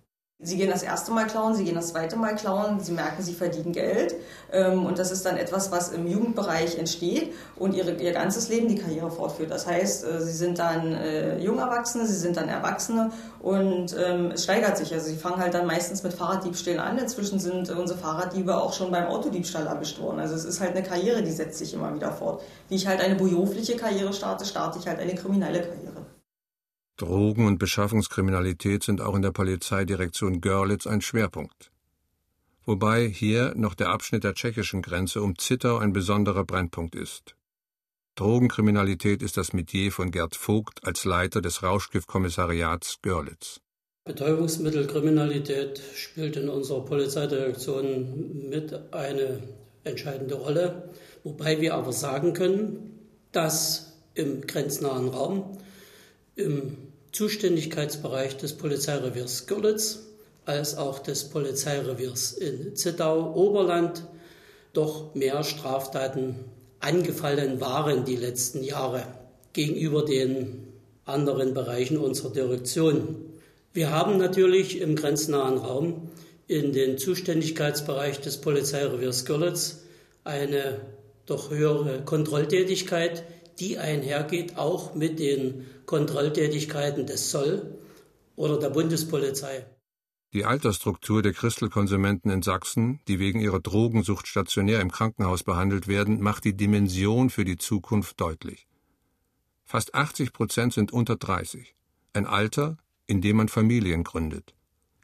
Sie 0.45 0.57
gehen 0.57 0.71
das 0.71 0.83
erste 0.83 1.13
Mal 1.13 1.27
klauen, 1.29 1.55
sie 1.55 1.63
gehen 1.63 1.77
das 1.77 1.89
zweite 1.89 2.17
Mal 2.17 2.35
klauen, 2.35 2.81
sie 2.81 2.91
merken, 2.91 3.23
sie 3.23 3.33
verdienen 3.33 3.73
Geld. 3.73 4.17
Ähm, 4.53 4.85
und 4.85 4.99
das 4.99 5.13
ist 5.13 5.25
dann 5.25 5.37
etwas, 5.37 5.71
was 5.71 5.91
im 5.91 6.09
Jugendbereich 6.09 6.79
entsteht 6.79 7.33
und 7.55 7.75
ihre, 7.75 7.93
ihr 7.93 8.11
ganzes 8.11 8.49
Leben 8.49 8.67
die 8.67 8.75
Karriere 8.75 9.09
fortführt. 9.13 9.53
Das 9.53 9.69
heißt, 9.69 10.05
äh, 10.05 10.21
sie 10.21 10.33
sind 10.33 10.59
dann 10.59 10.95
äh, 10.95 11.39
Jungerwachsene, 11.39 12.07
sie 12.07 12.17
sind 12.17 12.37
dann 12.37 12.49
Erwachsene 12.49 13.13
und 13.41 13.97
ähm, 13.97 14.33
es 14.33 14.43
steigert 14.43 14.77
sich. 14.77 14.93
Also 14.93 15.11
sie 15.11 15.17
fangen 15.17 15.37
halt 15.37 15.55
dann 15.55 15.65
meistens 15.65 16.03
mit 16.03 16.13
Fahrraddiebstählen 16.13 16.81
an. 16.81 16.99
Inzwischen 16.99 17.39
sind 17.39 17.71
unsere 17.71 18.01
Fahrraddiebe 18.01 18.61
auch 18.61 18.73
schon 18.73 18.91
beim 18.91 19.07
Autodiebstahl 19.07 19.69
erwischt 19.69 20.01
worden. 20.01 20.19
Also 20.19 20.35
es 20.35 20.45
ist 20.45 20.61
halt 20.61 20.73
eine 20.73 20.83
Karriere, 20.83 21.23
die 21.23 21.31
setzt 21.31 21.59
sich 21.59 21.73
immer 21.73 21.95
wieder 21.95 22.11
fort. 22.11 22.43
Wie 22.69 22.75
ich 22.75 22.89
halt 22.89 23.01
eine 23.01 23.15
berufliche 23.15 23.77
Karriere 23.77 24.13
starte, 24.13 24.45
starte 24.45 24.81
ich 24.81 24.89
halt 24.89 24.99
eine 24.99 25.15
kriminelle 25.15 25.61
Karriere. 25.61 25.92
Drogen- 26.97 27.47
und 27.47 27.59
Beschaffungskriminalität 27.59 28.83
sind 28.83 29.01
auch 29.01 29.15
in 29.15 29.23
der 29.23 29.33
Polizeidirektion 29.33 30.41
Görlitz 30.41 30.87
ein 30.87 31.01
Schwerpunkt. 31.01 31.71
Wobei 32.65 33.09
hier 33.09 33.55
noch 33.57 33.75
der 33.75 33.89
Abschnitt 33.89 34.25
der 34.25 34.35
tschechischen 34.35 34.83
Grenze 34.83 35.21
um 35.21 35.37
Zittau 35.37 35.79
ein 35.79 35.93
besonderer 35.93 36.45
Brennpunkt 36.45 36.95
ist. 36.95 37.35
Drogenkriminalität 38.15 39.23
ist 39.23 39.37
das 39.37 39.53
Metier 39.53 39.91
von 39.91 40.11
Gerd 40.11 40.37
Vogt 40.37 40.87
als 40.87 41.05
Leiter 41.05 41.41
des 41.41 41.63
Rauschgiftkommissariats 41.63 42.99
Görlitz. 43.03 43.61
Betäubungsmittelkriminalität 44.05 45.81
spielt 45.95 46.37
in 46.37 46.49
unserer 46.49 46.85
Polizeidirektion 46.85 48.49
mit 48.51 48.93
eine 48.93 49.43
entscheidende 49.85 50.35
Rolle, 50.35 50.91
wobei 51.25 51.61
wir 51.61 51.75
aber 51.75 51.93
sagen 51.93 52.35
können, 52.35 52.99
dass 53.33 53.93
im 54.15 54.43
grenznahen 54.43 55.09
Raum, 55.09 55.59
im 56.37 56.77
Zuständigkeitsbereich 57.13 58.37
des 58.37 58.55
Polizeireviers 58.55 59.47
Görlitz 59.47 60.01
als 60.45 60.77
auch 60.77 60.99
des 60.99 61.25
Polizeireviers 61.25 62.33
in 62.33 62.75
Zittau 62.75 63.35
Oberland 63.35 64.05
doch 64.73 65.15
mehr 65.15 65.45
Straftaten 65.45 66.37
angefallen 66.81 67.61
waren 67.61 68.05
die 68.05 68.17
letzten 68.17 68.65
Jahre 68.65 69.07
gegenüber 69.53 70.05
den 70.05 70.67
anderen 71.05 71.55
Bereichen 71.55 71.99
unserer 71.99 72.33
Direktion. 72.33 73.17
Wir 73.73 73.91
haben 73.91 74.17
natürlich 74.17 74.81
im 74.81 74.97
grenznahen 74.97 75.59
Raum 75.59 76.11
in 76.49 76.73
den 76.73 76.99
Zuständigkeitsbereich 76.99 78.21
des 78.21 78.39
Polizeireviers 78.39 79.25
Görlitz 79.25 79.83
eine 80.25 80.81
doch 81.27 81.51
höhere 81.51 82.03
Kontrolltätigkeit, 82.05 83.23
die 83.61 83.79
einhergeht 83.79 84.57
auch 84.57 84.95
mit 84.95 85.19
den 85.19 85.67
Kontrolltätigkeiten 85.93 87.05
des 87.05 87.29
Zoll 87.29 87.79
oder 88.35 88.59
der 88.59 88.71
Bundespolizei. 88.71 89.67
Die 90.33 90.47
Altersstruktur 90.47 91.21
der 91.21 91.35
Christelkonsumenten 91.35 92.31
in 92.31 92.41
Sachsen, 92.41 93.01
die 93.09 93.19
wegen 93.19 93.41
ihrer 93.41 93.61
Drogensucht 93.61 94.27
stationär 94.27 94.81
im 94.81 94.91
Krankenhaus 94.91 95.43
behandelt 95.43 95.89
werden, 95.89 96.23
macht 96.23 96.47
die 96.47 96.57
Dimension 96.57 97.29
für 97.29 97.45
die 97.45 97.59
Zukunft 97.59 98.19
deutlich. 98.23 98.67
Fast 99.67 99.95
80 99.95 100.33
Prozent 100.33 100.73
sind 100.73 100.95
unter 100.95 101.17
30, 101.17 101.75
ein 102.15 102.25
Alter, 102.25 102.79
in 103.07 103.21
dem 103.21 103.37
man 103.37 103.49
Familien 103.49 104.03
gründet. 104.03 104.55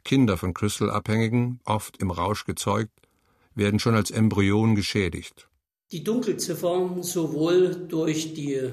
Kinder 0.03 0.37
von 0.37 0.55
Crystal-Abhängigen, 0.55 1.59
oft 1.65 2.01
im 2.01 2.09
Rausch 2.09 2.45
gezeugt, 2.45 2.99
werden 3.53 3.77
schon 3.77 3.93
als 3.93 4.09
Embryonen 4.09 4.73
geschädigt. 4.73 5.49
Die 5.91 6.03
Dunkelziffer 6.03 6.97
sowohl 7.01 7.75
durch 7.87 8.33
die 8.33 8.71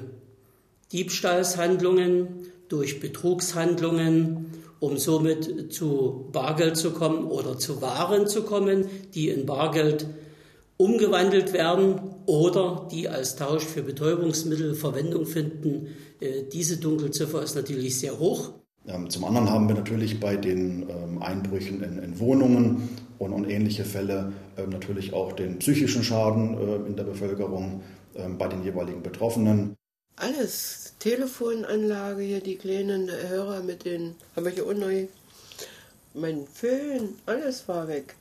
Diebstahlshandlungen, 0.92 2.46
durch 2.68 3.01
Betrugshandlungen, 3.01 4.46
um 4.81 4.96
somit 4.99 5.72
zu 5.72 6.29
Bargeld 6.33 6.77
zu 6.77 6.90
kommen 6.92 7.25
oder 7.25 7.59
zu 7.59 7.81
Waren 7.81 8.27
zu 8.27 8.42
kommen, 8.42 8.87
die 9.14 9.29
in 9.29 9.46
Bargeld 9.46 10.07
umgewandelt 10.77 11.53
werden 11.53 12.01
oder 12.27 12.88
die 12.90 13.09
als 13.09 13.37
Tausch 13.37 13.64
für 13.64 13.83
Betäubungsmittel 13.83 14.75
Verwendung 14.75 15.25
finden. 15.25 15.88
Äh, 16.20 16.42
diese 16.53 16.77
Dunkelziffer 16.77 17.42
ist 17.42 17.57
natürlich 17.57 17.99
sehr 17.99 18.18
hoch. 18.18 18.53
Ähm, 18.87 19.09
zum 19.09 19.25
anderen 19.25 19.51
haben 19.51 19.68
wir 19.68 19.75
natürlich 19.75 20.20
bei 20.20 20.37
den 20.37 20.83
ähm, 20.88 21.22
Einbrüchen 21.22 21.83
in, 21.83 22.18
Wohnungen 22.18 22.88
und, 23.18 23.33
und, 23.33 23.49
ähnliche 23.49 23.85
Fälle 23.85 24.33
ähm, 24.59 24.68
natürlich 24.70 25.14
auch 25.14 25.33
den 25.33 25.59
psychischen 25.59 26.05
Schaden 26.05 26.59
äh, 26.59 26.88
in 26.88 26.96
der 26.96 27.05
Bevölkerung 27.05 27.83
bei 28.38 28.49
den 28.49 28.64
jeweiligen 28.64 29.03
Betroffenen. 29.03 29.76
Alles, 30.19 30.95
Telefonanlage 30.99 32.23
hier, 32.23 32.41
die 32.41 32.57
kleinen 32.57 33.11
Hörer 33.11 33.63
mit 33.63 33.85
den, 33.85 34.15
habe 34.35 34.49
ich 34.49 34.55
hier 34.55 34.73
neu, 34.73 35.09
mein 36.15 36.47
Föhn, 36.47 37.19
alles 37.27 37.69
war 37.69 37.87
weg. 37.87 38.15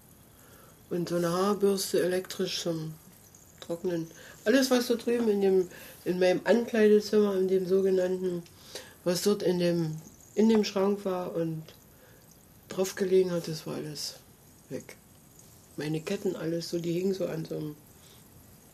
Und 0.90 1.08
so 1.08 1.16
eine 1.16 1.32
Haarbürste 1.32 2.04
elektrisch 2.04 2.62
zum 2.62 2.94
Trocknen. 3.62 4.12
Alles, 4.44 4.70
was 4.72 4.88
da 4.88 4.96
drüben 4.96 5.30
in, 5.30 5.40
dem, 5.40 5.70
in 6.04 6.20
meinem 6.20 6.42
Ankleidezimmer, 6.44 7.38
in 7.38 7.48
dem 7.48 7.66
sogenannten, 7.66 8.44
was 9.06 9.22
dort 9.22 9.42
in 9.42 9.60
dem, 9.60 9.96
in 10.36 10.50
dem 10.50 10.66
Schrank 10.66 11.06
war 11.06 11.34
und 11.34 11.64
drauf 12.68 12.96
gelegen 12.96 13.32
hat, 13.32 13.48
das 13.48 13.66
war 13.66 13.76
alles 13.76 14.16
weg. 14.68 14.98
Meine 15.78 16.02
Ketten, 16.02 16.36
alles 16.36 16.70
so, 16.70 16.78
die 16.78 16.92
hingen 16.92 17.14
so 17.14 17.26
an 17.26 17.46
so 17.46 17.56
einem, 17.56 17.76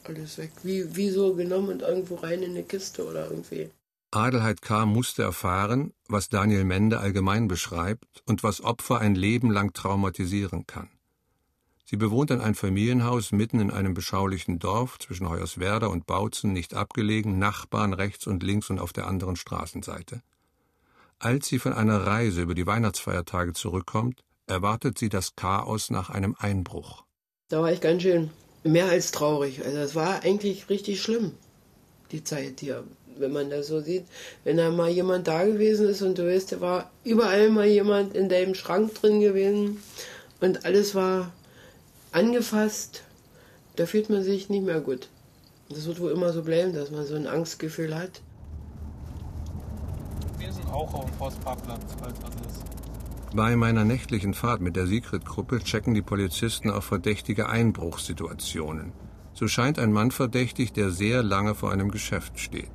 alles 0.04 0.38
weg. 0.38 0.52
Wie, 0.64 0.96
wie 0.96 1.10
so 1.10 1.36
genommen 1.36 1.70
und 1.70 1.82
irgendwo 1.82 2.16
rein 2.16 2.44
in 2.44 2.52
eine 2.52 2.64
Kiste 2.64 3.06
oder 3.06 3.30
irgendwie. 3.30 3.70
Adelheid 4.12 4.62
K. 4.62 4.86
musste 4.86 5.24
erfahren, 5.24 5.94
was 6.08 6.28
Daniel 6.28 6.66
Mende 6.66 7.00
allgemein 7.00 7.48
beschreibt 7.48 8.22
und 8.26 8.44
was 8.44 8.62
Opfer 8.62 9.00
ein 9.00 9.16
Leben 9.16 9.52
lang 9.52 9.72
traumatisieren 9.74 10.68
kann. 10.68 10.90
Sie 11.86 11.96
bewohnt 11.98 12.32
ein 12.32 12.56
Familienhaus 12.56 13.32
mitten 13.32 13.60
in 13.60 13.72
einem 13.72 13.94
beschaulichen 13.94 14.60
Dorf 14.60 15.00
zwischen 15.00 15.30
Hoyerswerda 15.30 15.88
und 15.88 16.08
Bautzen, 16.08 16.52
nicht 16.54 16.74
abgelegen, 16.74 17.40
Nachbarn 17.40 17.94
rechts 17.94 18.28
und 18.28 18.44
links 18.44 18.70
und 18.70 18.80
auf 18.80 18.94
der 18.94 19.08
anderen 19.08 19.36
Straßenseite. 19.36 20.22
Als 21.20 21.48
sie 21.48 21.60
von 21.60 21.74
einer 21.74 22.06
Reise 22.06 22.42
über 22.42 22.56
die 22.56 22.68
Weihnachtsfeiertage 22.68 23.54
zurückkommt, 23.54 24.24
erwartet 24.48 24.98
sie 24.98 25.10
das 25.10 25.36
Chaos 25.36 25.90
nach 25.90 26.10
einem 26.10 26.36
Einbruch. 26.38 27.06
Da 27.48 27.62
war 27.62 27.72
ich 27.72 27.80
ganz 27.80 28.02
schön 28.02 28.32
mehr 28.64 28.86
als 28.86 29.12
traurig. 29.12 29.64
Also 29.66 29.78
es 29.80 29.96
war 29.96 30.24
eigentlich 30.24 30.70
richtig 30.70 31.02
schlimm, 31.02 31.34
die 32.12 32.24
Zeit 32.24 32.60
hier, 32.60 32.84
wenn 33.18 33.32
man 33.32 33.50
das 33.50 33.68
so 33.68 33.82
sieht. 33.82 34.06
Wenn 34.44 34.58
da 34.58 34.70
mal 34.70 34.90
jemand 34.90 35.28
da 35.28 35.44
gewesen 35.44 35.90
ist 35.90 36.02
und 36.02 36.18
du 36.18 36.28
weißt, 36.28 36.54
da 36.54 36.62
war 36.62 36.92
überall 37.04 37.50
mal 37.50 37.68
jemand 37.68 38.16
in 38.16 38.30
deinem 38.30 38.56
Schrank 38.56 38.94
drin 38.96 39.20
gewesen 39.22 39.82
und 40.40 40.66
alles 40.66 40.96
war 40.96 41.32
angefasst, 42.12 43.04
da 43.76 43.86
fühlt 43.86 44.10
man 44.10 44.24
sich 44.24 44.50
nicht 44.50 44.66
mehr 44.66 44.82
gut. 44.82 45.08
Das 45.70 45.86
wird 45.86 46.00
wohl 46.02 46.12
immer 46.12 46.34
so 46.34 46.44
bleiben, 46.44 46.74
dass 46.74 46.92
man 46.92 47.06
so 47.06 47.16
ein 47.16 47.28
Angstgefühl 47.28 47.98
hat. 47.98 48.22
Wir 50.38 50.52
sind 50.52 50.68
auch 50.68 50.94
auf 50.94 51.06
dem 51.06 51.14
Forstparkplatz, 51.14 51.82
falls 51.98 52.16
was 52.22 52.36
ist. 52.48 52.51
Bei 53.34 53.56
meiner 53.56 53.86
nächtlichen 53.86 54.34
Fahrt 54.34 54.60
mit 54.60 54.76
der 54.76 54.88
Sigrid-Gruppe 54.88 55.60
checken 55.60 55.94
die 55.94 56.02
Polizisten 56.02 56.70
auf 56.70 56.84
verdächtige 56.84 57.48
Einbruchssituationen. 57.48 58.92
So 59.34 59.48
scheint 59.48 59.80
ein 59.80 59.94
Mann 59.94 60.12
verdächtig, 60.12 60.74
der 60.74 60.92
sehr 60.92 61.24
lange 61.24 61.56
vor 61.56 61.72
einem 61.72 61.92
Geschäft 61.92 62.40
steht. 62.40 62.72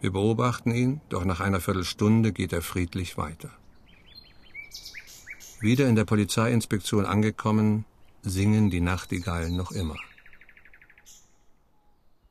Wir 0.00 0.10
beobachten 0.10 0.70
ihn, 0.74 1.02
doch 1.10 1.26
nach 1.26 1.40
einer 1.40 1.60
Viertelstunde 1.60 2.32
geht 2.32 2.54
er 2.54 2.62
friedlich 2.62 3.18
weiter. 3.18 3.50
Wieder 5.60 5.86
in 5.86 5.96
der 5.96 6.06
Polizeiinspektion 6.06 7.04
angekommen, 7.04 7.84
singen 8.22 8.70
die 8.70 8.80
Nachtigallen 8.80 9.54
noch 9.54 9.70
immer. 9.70 9.96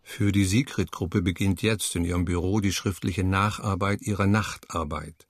Für 0.01 0.31
die 0.31 0.45
Sigrid-Gruppe 0.45 1.21
beginnt 1.21 1.61
jetzt 1.61 1.95
in 1.95 2.03
ihrem 2.03 2.25
Büro 2.25 2.61
die 2.61 2.73
schriftliche 2.73 3.23
Nacharbeit 3.23 4.01
ihrer 4.01 4.27
Nachtarbeit. 4.27 5.27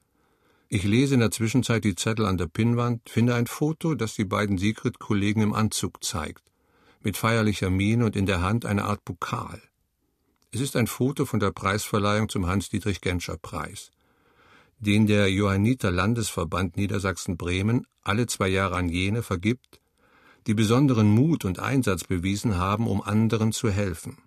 Ich 0.73 0.85
lese 0.85 1.15
in 1.15 1.19
der 1.19 1.31
Zwischenzeit 1.31 1.83
die 1.83 1.95
Zettel 1.95 2.25
an 2.25 2.37
der 2.37 2.47
Pinnwand, 2.47 3.09
finde 3.09 3.35
ein 3.35 3.45
Foto, 3.45 3.93
das 3.93 4.15
die 4.15 4.23
beiden 4.23 4.57
Sigrid-Kollegen 4.57 5.41
im 5.41 5.53
Anzug 5.53 6.01
zeigt, 6.01 6.49
mit 7.01 7.17
feierlicher 7.17 7.69
Miene 7.69 8.05
und 8.05 8.15
in 8.15 8.25
der 8.25 8.41
Hand 8.41 8.65
eine 8.65 8.85
Art 8.85 9.03
Pokal. 9.03 9.61
Es 10.53 10.61
ist 10.61 10.77
ein 10.77 10.87
Foto 10.87 11.25
von 11.25 11.41
der 11.41 11.51
Preisverleihung 11.51 12.29
zum 12.29 12.47
Hans-Dietrich-Genscher-Preis, 12.47 13.91
den 14.79 15.07
der 15.07 15.29
Johanniter 15.29 15.91
Landesverband 15.91 16.77
Niedersachsen-Bremen 16.77 17.85
alle 18.01 18.27
zwei 18.27 18.47
Jahre 18.47 18.77
an 18.77 18.87
jene 18.87 19.23
vergibt, 19.23 19.81
die 20.47 20.53
besonderen 20.53 21.09
Mut 21.09 21.43
und 21.43 21.59
Einsatz 21.59 22.05
bewiesen 22.05 22.55
haben, 22.55 22.87
um 22.87 23.01
anderen 23.01 23.51
zu 23.51 23.69
helfen. 23.69 24.19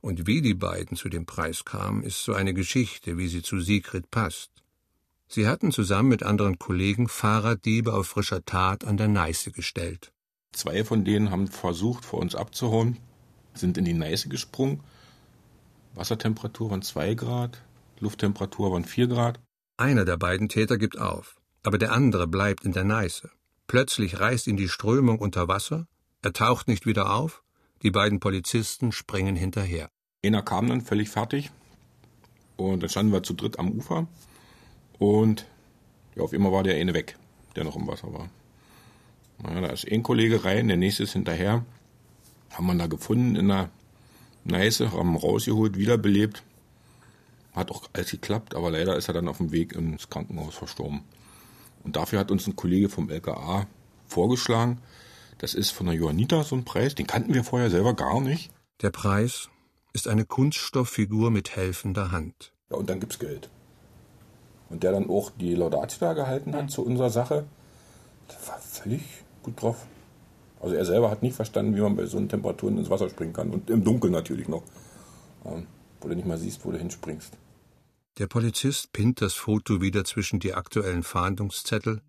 Und 0.00 0.28
wie 0.28 0.42
die 0.42 0.54
beiden 0.54 0.96
zu 0.96 1.08
dem 1.08 1.26
Preis 1.26 1.64
kamen, 1.64 2.04
ist 2.04 2.22
so 2.22 2.34
eine 2.34 2.54
Geschichte, 2.54 3.18
wie 3.18 3.26
sie 3.26 3.42
zu 3.42 3.58
Sigrid 3.58 4.08
passt. 4.12 4.61
Sie 5.34 5.48
hatten 5.48 5.72
zusammen 5.72 6.10
mit 6.10 6.22
anderen 6.22 6.58
Kollegen 6.58 7.08
Fahrraddiebe 7.08 7.94
auf 7.94 8.06
frischer 8.06 8.44
Tat 8.44 8.84
an 8.84 8.98
der 8.98 9.08
Neiße 9.08 9.50
gestellt. 9.50 10.12
Zwei 10.52 10.84
von 10.84 11.06
denen 11.06 11.30
haben 11.30 11.48
versucht, 11.48 12.04
vor 12.04 12.20
uns 12.20 12.34
abzuhauen, 12.34 12.98
sind 13.54 13.78
in 13.78 13.86
die 13.86 13.94
Neiße 13.94 14.28
gesprungen. 14.28 14.80
Wassertemperatur 15.94 16.68
waren 16.70 16.82
zwei 16.82 17.14
Grad, 17.14 17.62
Lufttemperatur 17.98 18.72
waren 18.72 18.84
vier 18.84 19.06
Grad. 19.06 19.40
Einer 19.78 20.04
der 20.04 20.18
beiden 20.18 20.50
Täter 20.50 20.76
gibt 20.76 20.98
auf, 20.98 21.40
aber 21.62 21.78
der 21.78 21.92
andere 21.92 22.26
bleibt 22.26 22.66
in 22.66 22.72
der 22.72 22.84
Neiße. 22.84 23.30
Plötzlich 23.68 24.20
reißt 24.20 24.46
ihn 24.48 24.58
die 24.58 24.68
Strömung 24.68 25.18
unter 25.18 25.48
Wasser, 25.48 25.86
er 26.20 26.34
taucht 26.34 26.68
nicht 26.68 26.84
wieder 26.84 27.10
auf, 27.10 27.42
die 27.80 27.90
beiden 27.90 28.20
Polizisten 28.20 28.92
springen 28.92 29.36
hinterher. 29.36 29.88
Einer 30.22 30.42
kam 30.42 30.68
dann 30.68 30.82
völlig 30.82 31.08
fertig 31.08 31.50
und 32.58 32.82
dann 32.82 32.90
standen 32.90 33.14
wir 33.14 33.22
zu 33.22 33.32
dritt 33.32 33.58
am 33.58 33.70
Ufer 33.70 34.06
und 35.02 35.46
ja, 36.14 36.22
auf 36.22 36.32
immer 36.32 36.52
war 36.52 36.62
der 36.62 36.76
eine 36.76 36.94
weg, 36.94 37.16
der 37.56 37.64
noch 37.64 37.74
im 37.74 37.88
Wasser 37.88 38.12
war. 38.12 38.30
Naja, 39.42 39.60
da 39.62 39.66
ist 39.68 39.90
ein 39.90 40.04
Kollege 40.04 40.44
rein, 40.44 40.68
der 40.68 40.76
nächste 40.76 41.02
ist 41.02 41.14
hinterher. 41.14 41.64
Haben 42.50 42.66
wir 42.66 42.74
da 42.76 42.86
gefunden 42.86 43.34
in 43.34 43.48
der 43.48 43.70
Neiße, 44.44 44.92
haben 44.92 45.14
ihn 45.14 45.16
rausgeholt, 45.16 45.76
wiederbelebt. 45.76 46.44
Hat 47.52 47.72
auch 47.72 47.88
alles 47.92 48.12
geklappt, 48.12 48.54
aber 48.54 48.70
leider 48.70 48.96
ist 48.96 49.08
er 49.08 49.14
dann 49.14 49.26
auf 49.26 49.38
dem 49.38 49.50
Weg 49.50 49.72
ins 49.72 50.08
Krankenhaus 50.08 50.54
verstorben. 50.54 51.02
Und 51.82 51.96
dafür 51.96 52.20
hat 52.20 52.30
uns 52.30 52.46
ein 52.46 52.54
Kollege 52.54 52.88
vom 52.88 53.10
LKA 53.10 53.66
vorgeschlagen, 54.06 54.78
das 55.38 55.54
ist 55.54 55.70
von 55.70 55.86
der 55.86 55.96
Johannita 55.96 56.44
so 56.44 56.54
ein 56.54 56.64
Preis, 56.64 56.94
den 56.94 57.08
kannten 57.08 57.34
wir 57.34 57.42
vorher 57.42 57.70
selber 57.70 57.94
gar 57.94 58.20
nicht. 58.20 58.52
Der 58.82 58.90
Preis 58.90 59.48
ist 59.92 60.06
eine 60.06 60.24
Kunststofffigur 60.24 61.32
mit 61.32 61.56
helfender 61.56 62.12
Hand. 62.12 62.52
Ja, 62.70 62.76
und 62.76 62.88
dann 62.88 63.00
gibt's 63.00 63.18
Geld. 63.18 63.50
Und 64.72 64.82
der 64.82 64.92
dann 64.92 65.08
auch 65.08 65.30
die 65.30 65.54
Laudatio 65.54 65.98
da 66.00 66.14
gehalten 66.14 66.54
hat 66.54 66.70
zu 66.70 66.84
unserer 66.84 67.10
Sache, 67.10 67.44
der 68.28 68.48
war 68.48 68.58
völlig 68.58 69.02
gut 69.42 69.60
drauf. 69.60 69.86
Also 70.60 70.74
er 70.74 70.86
selber 70.86 71.10
hat 71.10 71.22
nicht 71.22 71.36
verstanden, 71.36 71.76
wie 71.76 71.80
man 71.80 71.94
bei 71.94 72.06
so 72.06 72.16
einen 72.16 72.28
Temperaturen 72.28 72.78
ins 72.78 72.88
Wasser 72.88 73.10
springen 73.10 73.34
kann. 73.34 73.50
Und 73.50 73.68
im 73.68 73.84
Dunkeln 73.84 74.12
natürlich 74.12 74.48
noch. 74.48 74.62
Ähm, 75.44 75.66
wo 76.00 76.08
du 76.08 76.16
nicht 76.16 76.26
mal 76.26 76.38
siehst, 76.38 76.64
wo 76.64 76.72
du 76.72 76.78
hinspringst. 76.78 77.36
Der 78.18 78.26
Polizist 78.26 78.92
pinnt 78.92 79.20
das 79.20 79.34
Foto 79.34 79.80
wieder 79.80 80.04
zwischen 80.04 80.40
die 80.40 80.54
aktuellen 80.54 81.02
Fahndungszettel. 81.02 82.00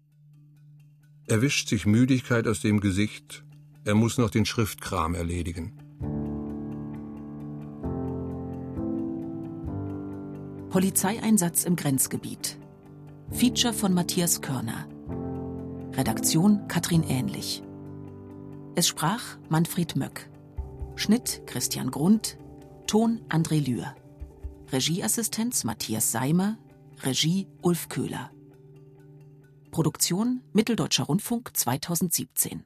Er 1.28 1.42
wischt 1.42 1.70
sich 1.70 1.86
Müdigkeit 1.86 2.48
aus 2.48 2.62
dem 2.62 2.80
Gesicht. 2.80 3.44
Er 3.86 3.96
muss 3.96 4.18
noch 4.18 4.30
den 4.30 4.46
Schriftkram 4.46 5.16
erledigen. 5.16 5.83
Polizeieinsatz 10.74 11.66
im 11.66 11.76
Grenzgebiet. 11.76 12.58
Feature 13.30 13.74
von 13.74 13.94
Matthias 13.94 14.42
Körner. 14.42 14.88
Redaktion 15.92 16.68
Katrin 16.68 17.04
Ähnlich. 17.04 17.62
Es 18.74 18.88
sprach 18.88 19.38
Manfred 19.50 19.96
Möck. 19.96 20.32
Schnitt 20.96 21.44
Christian 21.46 21.92
Grund. 21.92 22.40
Ton 22.88 23.22
André 23.30 23.64
Lühr. 23.64 23.94
Regieassistenz 24.72 25.64
Matthias 25.64 26.12
Seimer, 26.12 26.58
Regie 27.04 27.46
Ulf 27.62 27.88
Köhler. 27.90 28.32
Produktion 29.70 30.42
Mitteldeutscher 30.54 31.04
Rundfunk 31.04 31.56
2017 31.56 32.64